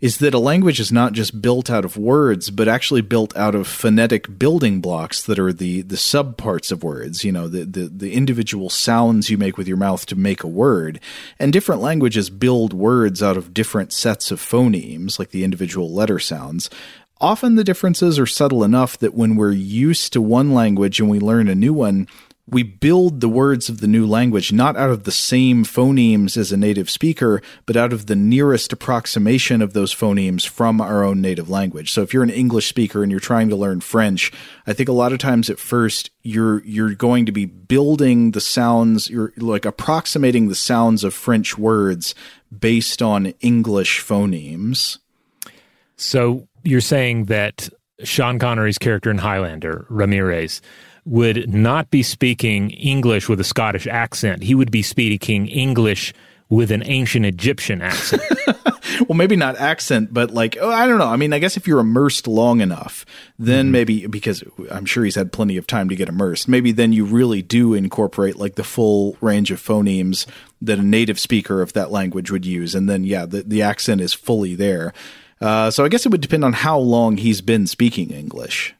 is 0.00 0.16
that 0.18 0.32
a 0.32 0.38
language 0.38 0.80
is 0.80 0.90
not 0.90 1.12
just 1.12 1.42
built 1.42 1.68
out 1.68 1.84
of 1.84 1.96
words, 1.98 2.50
but 2.50 2.68
actually 2.68 3.02
built 3.02 3.36
out 3.36 3.54
of 3.54 3.66
phonetic 3.66 4.38
building 4.38 4.80
blocks 4.80 5.22
that 5.22 5.38
are 5.38 5.52
the 5.52 5.82
the 5.82 5.96
subparts 5.96 6.72
of 6.72 6.82
words. 6.82 7.22
You 7.22 7.32
know, 7.32 7.46
the 7.46 7.64
the 7.64 7.88
the 7.88 8.14
individual 8.14 8.70
sounds 8.70 9.28
you 9.28 9.36
make 9.36 9.58
with 9.58 9.68
your 9.68 9.76
mouth 9.76 10.06
to 10.06 10.16
make 10.16 10.42
a 10.42 10.48
word. 10.48 11.00
And 11.38 11.52
different 11.52 11.82
languages 11.82 12.30
build 12.30 12.72
words 12.72 13.22
out 13.22 13.36
of 13.36 13.52
different 13.52 13.92
sets 13.92 14.30
of 14.30 14.40
phonemes, 14.40 15.18
like 15.18 15.30
the 15.30 15.44
individual 15.44 15.92
letter 15.92 16.18
sounds. 16.18 16.70
Often 17.20 17.56
the 17.56 17.64
differences 17.64 18.18
are 18.18 18.26
subtle 18.26 18.64
enough 18.64 18.96
that 18.98 19.14
when 19.14 19.36
we're 19.36 19.52
used 19.52 20.12
to 20.14 20.22
one 20.22 20.54
language 20.54 21.00
and 21.00 21.10
we 21.10 21.20
learn 21.20 21.48
a 21.48 21.54
new 21.54 21.74
one, 21.74 22.08
we 22.50 22.62
build 22.62 23.20
the 23.20 23.28
words 23.28 23.68
of 23.68 23.80
the 23.80 23.86
new 23.86 24.06
language 24.06 24.52
not 24.52 24.76
out 24.76 24.90
of 24.90 25.04
the 25.04 25.12
same 25.12 25.64
phonemes 25.64 26.36
as 26.36 26.50
a 26.50 26.56
native 26.56 26.90
speaker, 26.90 27.42
but 27.66 27.76
out 27.76 27.92
of 27.92 28.06
the 28.06 28.16
nearest 28.16 28.72
approximation 28.72 29.62
of 29.62 29.72
those 29.72 29.94
phonemes 29.94 30.48
from 30.48 30.80
our 30.80 31.04
own 31.04 31.20
native 31.20 31.48
language. 31.48 31.92
So 31.92 32.02
if 32.02 32.12
you're 32.12 32.24
an 32.24 32.30
English 32.30 32.68
speaker 32.68 33.02
and 33.02 33.10
you're 33.10 33.20
trying 33.20 33.50
to 33.50 33.56
learn 33.56 33.80
French, 33.80 34.32
I 34.66 34.72
think 34.72 34.88
a 34.88 34.92
lot 34.92 35.12
of 35.12 35.18
times 35.18 35.48
at 35.48 35.58
first 35.58 36.10
you're 36.22 36.64
you're 36.64 36.94
going 36.94 37.26
to 37.26 37.32
be 37.32 37.44
building 37.44 38.32
the 38.32 38.40
sounds, 38.40 39.08
you're 39.08 39.32
like 39.36 39.64
approximating 39.64 40.48
the 40.48 40.54
sounds 40.54 41.04
of 41.04 41.14
French 41.14 41.56
words 41.56 42.14
based 42.58 43.00
on 43.00 43.26
English 43.40 44.00
phonemes. 44.00 44.98
So 45.96 46.48
you're 46.62 46.80
saying 46.80 47.26
that 47.26 47.68
Sean 48.04 48.38
Connery's 48.38 48.78
character 48.78 49.10
in 49.10 49.18
Highlander, 49.18 49.86
Ramirez, 49.88 50.62
would 51.04 51.52
not 51.52 51.90
be 51.90 52.02
speaking 52.02 52.70
English 52.70 53.28
with 53.28 53.40
a 53.40 53.44
Scottish 53.44 53.86
accent. 53.86 54.42
He 54.42 54.54
would 54.54 54.70
be 54.70 54.82
speaking 54.82 55.46
English 55.48 56.12
with 56.50 56.72
an 56.72 56.82
ancient 56.84 57.24
Egyptian 57.24 57.80
accent. 57.80 58.22
well, 59.08 59.16
maybe 59.16 59.36
not 59.36 59.56
accent, 59.56 60.12
but 60.12 60.32
like, 60.32 60.58
oh, 60.60 60.68
I 60.68 60.86
don't 60.86 60.98
know. 60.98 61.06
I 61.06 61.16
mean, 61.16 61.32
I 61.32 61.38
guess 61.38 61.56
if 61.56 61.66
you're 61.66 61.78
immersed 61.78 62.26
long 62.26 62.60
enough, 62.60 63.06
then 63.38 63.66
mm-hmm. 63.66 63.72
maybe 63.72 64.06
because 64.08 64.42
I'm 64.70 64.84
sure 64.84 65.04
he's 65.04 65.14
had 65.14 65.32
plenty 65.32 65.56
of 65.56 65.66
time 65.66 65.88
to 65.88 65.96
get 65.96 66.08
immersed, 66.08 66.48
maybe 66.48 66.72
then 66.72 66.92
you 66.92 67.04
really 67.04 67.40
do 67.40 67.72
incorporate 67.72 68.36
like 68.36 68.56
the 68.56 68.64
full 68.64 69.16
range 69.20 69.52
of 69.52 69.62
phonemes 69.62 70.26
that 70.60 70.80
a 70.80 70.82
native 70.82 71.20
speaker 71.20 71.62
of 71.62 71.72
that 71.74 71.92
language 71.92 72.32
would 72.32 72.44
use. 72.44 72.74
And 72.74 72.90
then, 72.90 73.04
yeah, 73.04 73.26
the, 73.26 73.42
the 73.44 73.62
accent 73.62 74.00
is 74.00 74.12
fully 74.12 74.56
there. 74.56 74.92
Uh, 75.40 75.70
so 75.70 75.84
I 75.84 75.88
guess 75.88 76.04
it 76.04 76.10
would 76.10 76.20
depend 76.20 76.44
on 76.44 76.52
how 76.52 76.78
long 76.78 77.16
he's 77.16 77.40
been 77.40 77.66
speaking 77.66 78.10
English. 78.10 78.74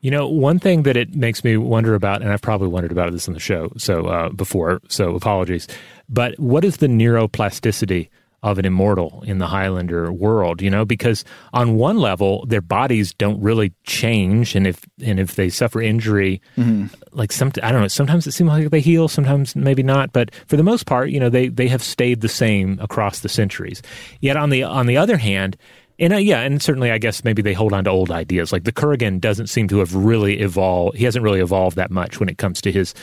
You 0.00 0.10
know, 0.10 0.28
one 0.28 0.58
thing 0.58 0.82
that 0.82 0.96
it 0.96 1.14
makes 1.14 1.44
me 1.44 1.56
wonder 1.56 1.94
about, 1.94 2.20
and 2.20 2.30
I've 2.30 2.42
probably 2.42 2.68
wondered 2.68 2.92
about 2.92 3.10
this 3.12 3.26
on 3.26 3.34
the 3.34 3.40
show 3.40 3.72
so 3.78 4.06
uh, 4.06 4.28
before, 4.30 4.80
so 4.88 5.14
apologies. 5.14 5.66
But 6.08 6.38
what 6.38 6.64
is 6.64 6.76
the 6.76 6.88
neuroplasticity 6.88 8.10
of 8.44 8.58
an 8.58 8.64
immortal 8.64 9.24
in 9.26 9.38
the 9.38 9.46
Highlander 9.46 10.12
world? 10.12 10.62
You 10.62 10.70
know, 10.70 10.84
because 10.84 11.24
on 11.52 11.74
one 11.74 11.98
level, 11.98 12.46
their 12.46 12.60
bodies 12.60 13.12
don't 13.12 13.40
really 13.40 13.72
change, 13.84 14.54
and 14.54 14.66
if 14.66 14.84
and 15.04 15.18
if 15.18 15.34
they 15.34 15.48
suffer 15.48 15.82
injury, 15.82 16.40
mm-hmm. 16.56 16.86
like 17.12 17.32
some, 17.32 17.50
I 17.62 17.72
don't 17.72 17.80
know, 17.80 17.88
sometimes 17.88 18.26
it 18.26 18.32
seems 18.32 18.48
like 18.48 18.70
they 18.70 18.80
heal, 18.80 19.08
sometimes 19.08 19.56
maybe 19.56 19.82
not. 19.82 20.12
But 20.12 20.32
for 20.46 20.56
the 20.56 20.62
most 20.62 20.86
part, 20.86 21.10
you 21.10 21.18
know, 21.18 21.30
they 21.30 21.48
they 21.48 21.66
have 21.66 21.82
stayed 21.82 22.20
the 22.20 22.28
same 22.28 22.78
across 22.80 23.20
the 23.20 23.28
centuries. 23.28 23.82
Yet 24.20 24.36
on 24.36 24.50
the 24.50 24.62
on 24.62 24.86
the 24.86 24.96
other 24.96 25.16
hand 25.16 25.56
and 25.98 26.12
uh, 26.12 26.16
yeah, 26.16 26.40
and 26.40 26.60
certainly, 26.60 26.90
I 26.90 26.98
guess 26.98 27.24
maybe 27.24 27.42
they 27.42 27.52
hold 27.52 27.72
on 27.72 27.84
to 27.84 27.90
old 27.90 28.10
ideas. 28.10 28.52
Like 28.52 28.64
the 28.64 28.72
Kurgan 28.72 29.20
doesn't 29.20 29.46
seem 29.46 29.68
to 29.68 29.78
have 29.78 29.94
really 29.94 30.40
evolved. 30.40 30.96
He 30.96 31.04
hasn't 31.04 31.22
really 31.22 31.40
evolved 31.40 31.76
that 31.76 31.90
much 31.90 32.18
when 32.18 32.28
it 32.28 32.38
comes 32.38 32.60
to 32.62 32.72
his, 32.72 32.94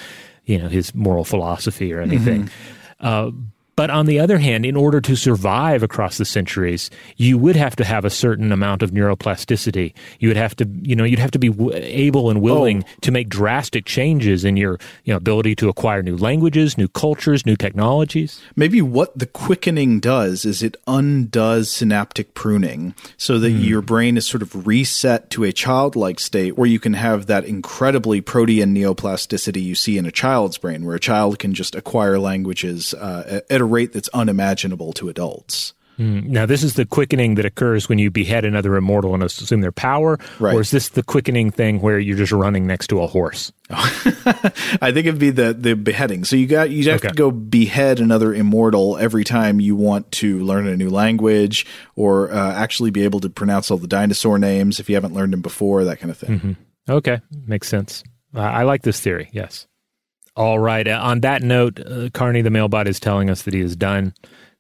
you 0.46 0.58
know, 0.58 0.68
his 0.68 0.94
moral 0.94 1.24
philosophy 1.24 1.94
or 1.94 2.02
anything. 2.02 2.44
Mm-hmm. 2.44 3.08
Uh, 3.08 3.32
but 3.82 3.90
on 3.90 4.06
the 4.06 4.20
other 4.20 4.38
hand, 4.38 4.64
in 4.64 4.76
order 4.76 5.02
to 5.02 5.16
survive 5.16 5.82
across 5.82 6.20
the 6.20 6.24
centuries, 6.24 6.92
you 7.18 7.36
would 7.40 7.56
have 7.56 7.76
to 7.78 7.84
have 7.84 8.06
a 8.06 8.12
certain 8.12 8.52
amount 8.52 8.84
of 8.84 8.92
neuroplasticity. 8.92 9.92
You 10.20 10.28
would 10.28 10.38
have 10.38 10.56
to, 10.58 10.70
you 10.84 10.96
know, 10.96 11.04
you'd 11.04 11.18
have 11.18 11.32
to 11.32 11.40
be 11.40 11.50
w- 11.50 11.72
able 11.74 12.30
and 12.30 12.44
willing 12.44 12.84
oh. 12.84 12.92
to 13.02 13.12
make 13.12 13.28
drastic 13.28 13.86
changes 13.86 14.46
in 14.46 14.56
your, 14.56 14.78
you 15.04 15.14
know, 15.14 15.18
ability 15.18 15.56
to 15.56 15.70
acquire 15.70 16.04
new 16.04 16.16
languages, 16.16 16.78
new 16.78 16.88
cultures, 16.90 17.44
new 17.44 17.56
technologies. 17.56 18.40
Maybe 18.56 18.84
what 18.84 19.18
the 19.18 19.26
quickening 19.26 20.00
does 20.00 20.46
is 20.46 20.62
it 20.62 20.78
undoes 20.86 21.72
synaptic 21.72 22.36
pruning 22.36 22.94
so 23.18 23.40
that 23.40 23.52
mm. 23.52 23.66
your 23.66 23.82
brain 23.82 24.16
is 24.16 24.28
sort 24.28 24.44
of 24.44 24.68
reset 24.68 25.32
to 25.32 25.44
a 25.44 25.52
childlike 25.52 26.20
state 26.20 26.56
where 26.56 26.68
you 26.68 26.80
can 26.80 26.94
have 26.94 27.26
that 27.26 27.46
incredibly 27.46 28.22
protean 28.22 28.76
neuroplasticity 28.76 29.64
you 29.64 29.74
see 29.74 29.98
in 29.98 30.06
a 30.06 30.12
child's 30.12 30.60
brain, 30.60 30.86
where 30.86 30.96
a 30.96 31.00
child 31.00 31.40
can 31.40 31.56
just 31.56 31.74
acquire 31.74 32.20
languages 32.20 32.94
uh, 32.94 33.42
at 33.50 33.60
a 33.60 33.71
rate 33.72 33.94
that's 33.94 34.10
unimaginable 34.10 34.94
to 34.94 35.10
adults. 35.10 35.74
Mm. 36.02 36.26
Now, 36.30 36.46
this 36.48 36.64
is 36.64 36.74
the 36.74 36.86
quickening 36.86 37.36
that 37.36 37.46
occurs 37.46 37.88
when 37.88 38.00
you 38.00 38.10
behead 38.10 38.44
another 38.44 38.76
immortal 38.76 39.14
and 39.14 39.22
assume 39.22 39.62
their 39.62 39.72
power, 39.72 40.18
right. 40.40 40.56
or 40.56 40.62
is 40.62 40.72
this 40.72 40.90
the 40.90 41.04
quickening 41.04 41.52
thing 41.52 41.80
where 41.80 42.00
you're 42.00 42.18
just 42.18 42.32
running 42.32 42.66
next 42.66 42.88
to 42.88 43.02
a 43.02 43.08
horse? 43.08 43.52
I 43.70 44.92
think 44.92 45.06
it'd 45.06 45.20
be 45.20 45.30
the 45.30 45.54
the 45.54 45.76
beheading. 45.76 46.24
So 46.24 46.36
you 46.36 46.48
got 46.48 46.72
you 46.72 46.90
have 46.90 47.02
okay. 47.02 47.10
to 47.10 47.14
go 47.14 47.30
behead 47.30 48.00
another 48.00 48.34
immortal 48.34 48.98
every 48.98 49.24
time 49.24 49.60
you 49.60 49.76
want 49.76 50.12
to 50.14 50.40
learn 50.40 50.68
a 50.68 50.76
new 50.76 50.90
language 50.90 51.66
or 51.96 52.32
uh, 52.32 52.54
actually 52.54 52.90
be 52.90 53.04
able 53.04 53.20
to 53.20 53.30
pronounce 53.30 53.70
all 53.70 53.78
the 53.78 53.88
dinosaur 53.88 54.40
names 54.40 54.80
if 54.80 54.90
you 54.90 54.96
haven't 54.96 55.14
learned 55.14 55.34
them 55.34 55.42
before, 55.42 55.84
that 55.84 56.00
kind 56.00 56.10
of 56.10 56.18
thing. 56.18 56.40
Mm-hmm. 56.40 56.92
Okay, 56.92 57.22
makes 57.46 57.68
sense. 57.68 58.04
Uh, 58.34 58.40
I 58.40 58.64
like 58.64 58.82
this 58.82 59.00
theory. 59.00 59.30
Yes. 59.34 59.68
All 60.36 60.60
right. 60.60 60.88
Uh, 60.88 61.00
on 61.02 61.22
that 61.22 61.42
note, 61.42 61.80
uh, 61.80 62.10
Carney 62.14 62.42
the 62.42 62.50
mailbot 62.50 62.88
is 62.88 63.00
telling 63.00 63.30
us 63.30 63.44
that 63.44 63.54
he 63.54 63.60
is 63.60 63.76
done. 63.76 64.14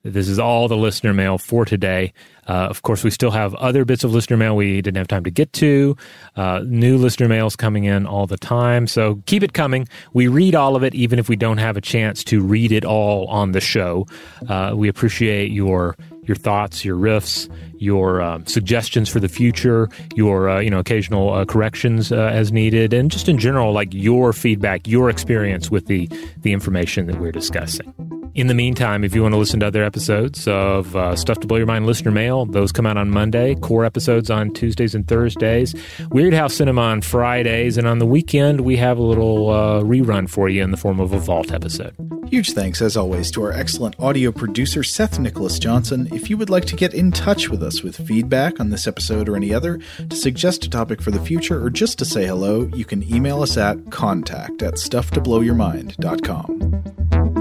This 0.04 0.28
is 0.28 0.40
all 0.40 0.68
the 0.68 0.78
listener 0.78 1.14
mail 1.14 1.38
for 1.38 1.64
today. 1.64 2.12
Uh, 2.48 2.68
of 2.70 2.82
course, 2.82 3.04
we 3.04 3.12
still 3.12 3.30
have 3.32 3.54
other 3.56 3.86
bits 3.86 4.04
of 4.04 4.12
listener 4.12 4.36
mail 4.36 4.56
we 4.56 4.82
didn't 4.82 4.98
have 4.98 5.08
time 5.08 5.24
to 5.24 5.30
get 5.30 5.54
to. 5.54 5.96
Uh, 6.36 6.64
new 6.66 6.98
listener 6.98 7.28
mails 7.28 7.56
coming 7.56 7.84
in 7.84 8.08
all 8.08 8.26
the 8.26 8.38
time. 8.38 8.88
So 8.88 9.22
keep 9.28 9.44
it 9.44 9.54
coming. 9.54 9.88
We 10.14 10.28
read 10.28 10.56
all 10.56 10.76
of 10.76 10.84
it, 10.84 10.96
even 10.96 11.20
if 11.20 11.30
we 11.30 11.36
don't 11.36 11.60
have 11.60 11.78
a 11.78 11.82
chance 11.82 12.24
to 12.26 12.42
read 12.42 12.72
it 12.72 12.84
all 12.84 13.28
on 13.28 13.52
the 13.52 13.62
show. 13.62 14.08
Uh, 14.50 14.74
we 14.76 14.90
appreciate 14.90 15.52
your 15.52 15.96
your 16.24 16.36
thoughts, 16.36 16.86
your 16.86 16.98
riffs, 16.98 17.50
your 17.78 18.22
uh, 18.22 18.40
suggestions 18.46 19.10
for 19.10 19.20
the 19.20 19.30
future, 19.30 19.90
your 20.16 20.50
uh, 20.50 20.60
you 20.60 20.70
know 20.70 20.80
occasional 20.80 21.34
uh, 21.34 21.46
corrections 21.46 22.12
uh, 22.12 22.18
as 22.34 22.52
needed, 22.52 22.94
and 22.94 23.12
just 23.12 23.28
in 23.28 23.38
general, 23.38 23.74
like 23.74 23.94
your 23.94 24.34
feedback, 24.34 24.88
your 24.88 25.10
experience 25.10 25.72
with 25.72 25.88
the 25.88 26.08
the 26.42 26.54
information 26.54 27.08
that 27.08 27.20
we're 27.20 27.32
discussing. 27.32 28.21
In 28.34 28.48
the 28.48 28.54
meantime, 28.54 29.04
if 29.04 29.14
you 29.14 29.22
want 29.22 29.34
to 29.34 29.38
listen 29.38 29.60
to 29.60 29.68
other 29.68 29.84
episodes 29.84 30.48
of 30.48 30.96
uh, 30.96 31.18
Stuff 31.18 31.42
to 31.42 31.48
Blow 31.48 31.58
Your 31.58 31.66
Mind 31.66 31.86
listener 31.86 32.12
mail, 32.12 32.46
those 32.46 32.72
come 32.72 32.86
out 32.86 32.96
on 32.96 33.10
Monday. 33.10 33.56
Core 33.56 33.84
episodes 33.84 34.30
on 34.30 34.52
Tuesdays 34.52 34.96
and 34.96 35.06
Thursdays. 35.06 35.74
Weirdhouse 36.14 36.54
Cinema 36.54 36.80
on 36.82 37.02
Fridays, 37.02 37.78
and 37.78 37.86
on 37.86 38.00
the 38.00 38.06
weekend 38.06 38.62
we 38.62 38.78
have 38.78 38.98
a 38.98 39.02
little 39.02 39.50
uh, 39.50 39.82
rerun 39.82 40.30
for 40.30 40.48
you 40.48 40.64
in 40.64 40.72
the 40.72 40.78
form 40.78 41.02
of 41.02 41.12
a 41.12 41.20
Vault 41.20 41.52
episode. 41.52 41.94
Huge 42.28 42.54
thanks, 42.54 42.82
as 42.82 42.96
always, 42.96 43.32
to 43.32 43.44
our 43.44 43.52
excellent 43.52 43.98
audio 44.00 44.32
producer 44.32 44.82
Seth 44.82 45.20
Nicholas 45.20 45.60
Johnson. 45.60 46.08
If 46.14 46.30
you 46.30 46.38
would 46.38 46.50
like 46.50 46.64
to 46.66 46.78
get 46.78 46.94
in 46.94 47.12
touch 47.12 47.50
with 47.50 47.62
us 47.62 47.84
with 47.84 47.98
feedback 48.08 48.62
on 48.62 48.70
this 48.70 48.88
episode 48.88 49.28
or 49.28 49.36
any 49.36 49.54
other, 49.54 49.78
to 50.10 50.16
suggest 50.16 50.64
a 50.64 50.70
topic 50.70 51.02
for 51.02 51.12
the 51.12 51.20
future, 51.20 51.62
or 51.62 51.70
just 51.70 52.00
to 52.00 52.06
say 52.06 52.26
hello, 52.26 52.70
you 52.74 52.86
can 52.86 53.04
email 53.14 53.44
us 53.44 53.58
at 53.58 53.92
contact 53.92 54.62
at 54.62 54.76
stufftoblowyourmind.com. 54.76 57.41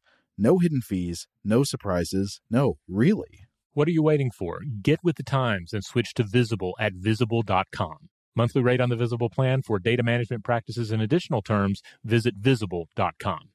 No 0.43 0.57
hidden 0.57 0.81
fees, 0.81 1.27
no 1.43 1.63
surprises, 1.63 2.41
no, 2.49 2.79
really. 2.87 3.45
What 3.73 3.87
are 3.87 3.91
you 3.91 4.01
waiting 4.01 4.31
for? 4.31 4.61
Get 4.81 4.97
with 5.03 5.17
the 5.17 5.23
times 5.23 5.71
and 5.71 5.83
switch 5.83 6.15
to 6.15 6.23
Visible 6.23 6.73
at 6.79 6.93
visible.com. 6.95 7.97
Monthly 8.35 8.63
rate 8.63 8.81
on 8.81 8.89
the 8.89 8.95
Visible 8.95 9.29
plan 9.29 9.61
for 9.61 9.77
data 9.77 10.01
management 10.01 10.43
practices 10.43 10.89
and 10.89 10.99
additional 10.99 11.43
terms, 11.43 11.83
visit 12.03 12.37
visible.com. 12.37 13.49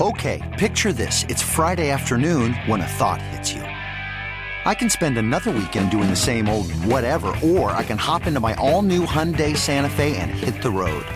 Okay, 0.00 0.56
picture 0.58 0.92
this. 0.92 1.22
It's 1.28 1.42
Friday 1.42 1.90
afternoon 1.90 2.54
when 2.66 2.80
a 2.80 2.88
thought 2.98 3.22
hits 3.22 3.52
you. 3.52 3.62
I 3.62 4.74
can 4.74 4.90
spend 4.90 5.16
another 5.16 5.52
weekend 5.52 5.92
doing 5.92 6.10
the 6.10 6.16
same 6.16 6.48
old 6.48 6.72
whatever, 6.72 7.32
or 7.44 7.70
I 7.70 7.84
can 7.84 7.98
hop 7.98 8.26
into 8.26 8.40
my 8.40 8.54
all 8.54 8.82
new 8.82 9.06
Hyundai 9.06 9.56
Santa 9.56 9.90
Fe 9.90 10.16
and 10.16 10.32
hit 10.32 10.60
the 10.60 10.72
road. 10.72 11.06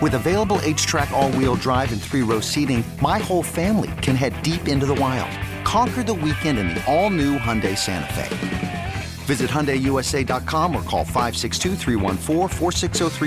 With 0.00 0.14
available 0.14 0.56
HTRAC 0.60 1.10
all-wheel 1.10 1.56
drive 1.56 1.92
and 1.92 2.00
three-row 2.00 2.40
seating, 2.40 2.82
my 3.02 3.18
whole 3.18 3.42
family 3.42 3.90
can 4.00 4.16
head 4.16 4.42
deep 4.42 4.66
into 4.66 4.86
the 4.86 4.94
wild. 4.94 5.30
Conquer 5.62 6.02
the 6.02 6.14
weekend 6.14 6.58
in 6.58 6.68
the 6.68 6.82
all-new 6.90 7.36
Hyundai 7.36 7.76
Santa 7.76 8.10
Fe. 8.14 8.94
Visit 9.26 9.50
HyundaiUSA.com 9.50 10.74
or 10.74 10.82
call 10.84 11.04
562 11.04 11.76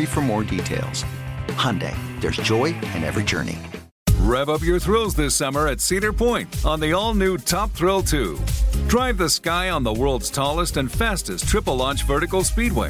for 0.08 0.22
more 0.22 0.44
details. 0.44 1.06
Hyundai, 1.50 1.96
there's 2.20 2.38
joy 2.38 2.74
in 2.96 3.04
every 3.04 3.24
journey. 3.24 3.60
Rev 4.22 4.50
up 4.50 4.64
your 4.64 4.80
thrills 4.80 5.14
this 5.14 5.36
summer 5.36 5.68
at 5.68 5.80
Cedar 5.80 6.12
Point 6.12 6.66
on 6.66 6.80
the 6.80 6.94
all-new 6.94 7.38
Top 7.38 7.72
Thrill 7.74 8.02
2. 8.02 8.40
Drive 8.88 9.20
the 9.20 9.30
sky 9.30 9.70
on 9.70 9.84
the 9.84 9.94
world's 9.94 10.32
tallest 10.32 10.78
and 10.78 10.92
fastest 10.92 11.48
triple-launch 11.48 12.02
vertical 12.04 12.44
speedway 12.44 12.90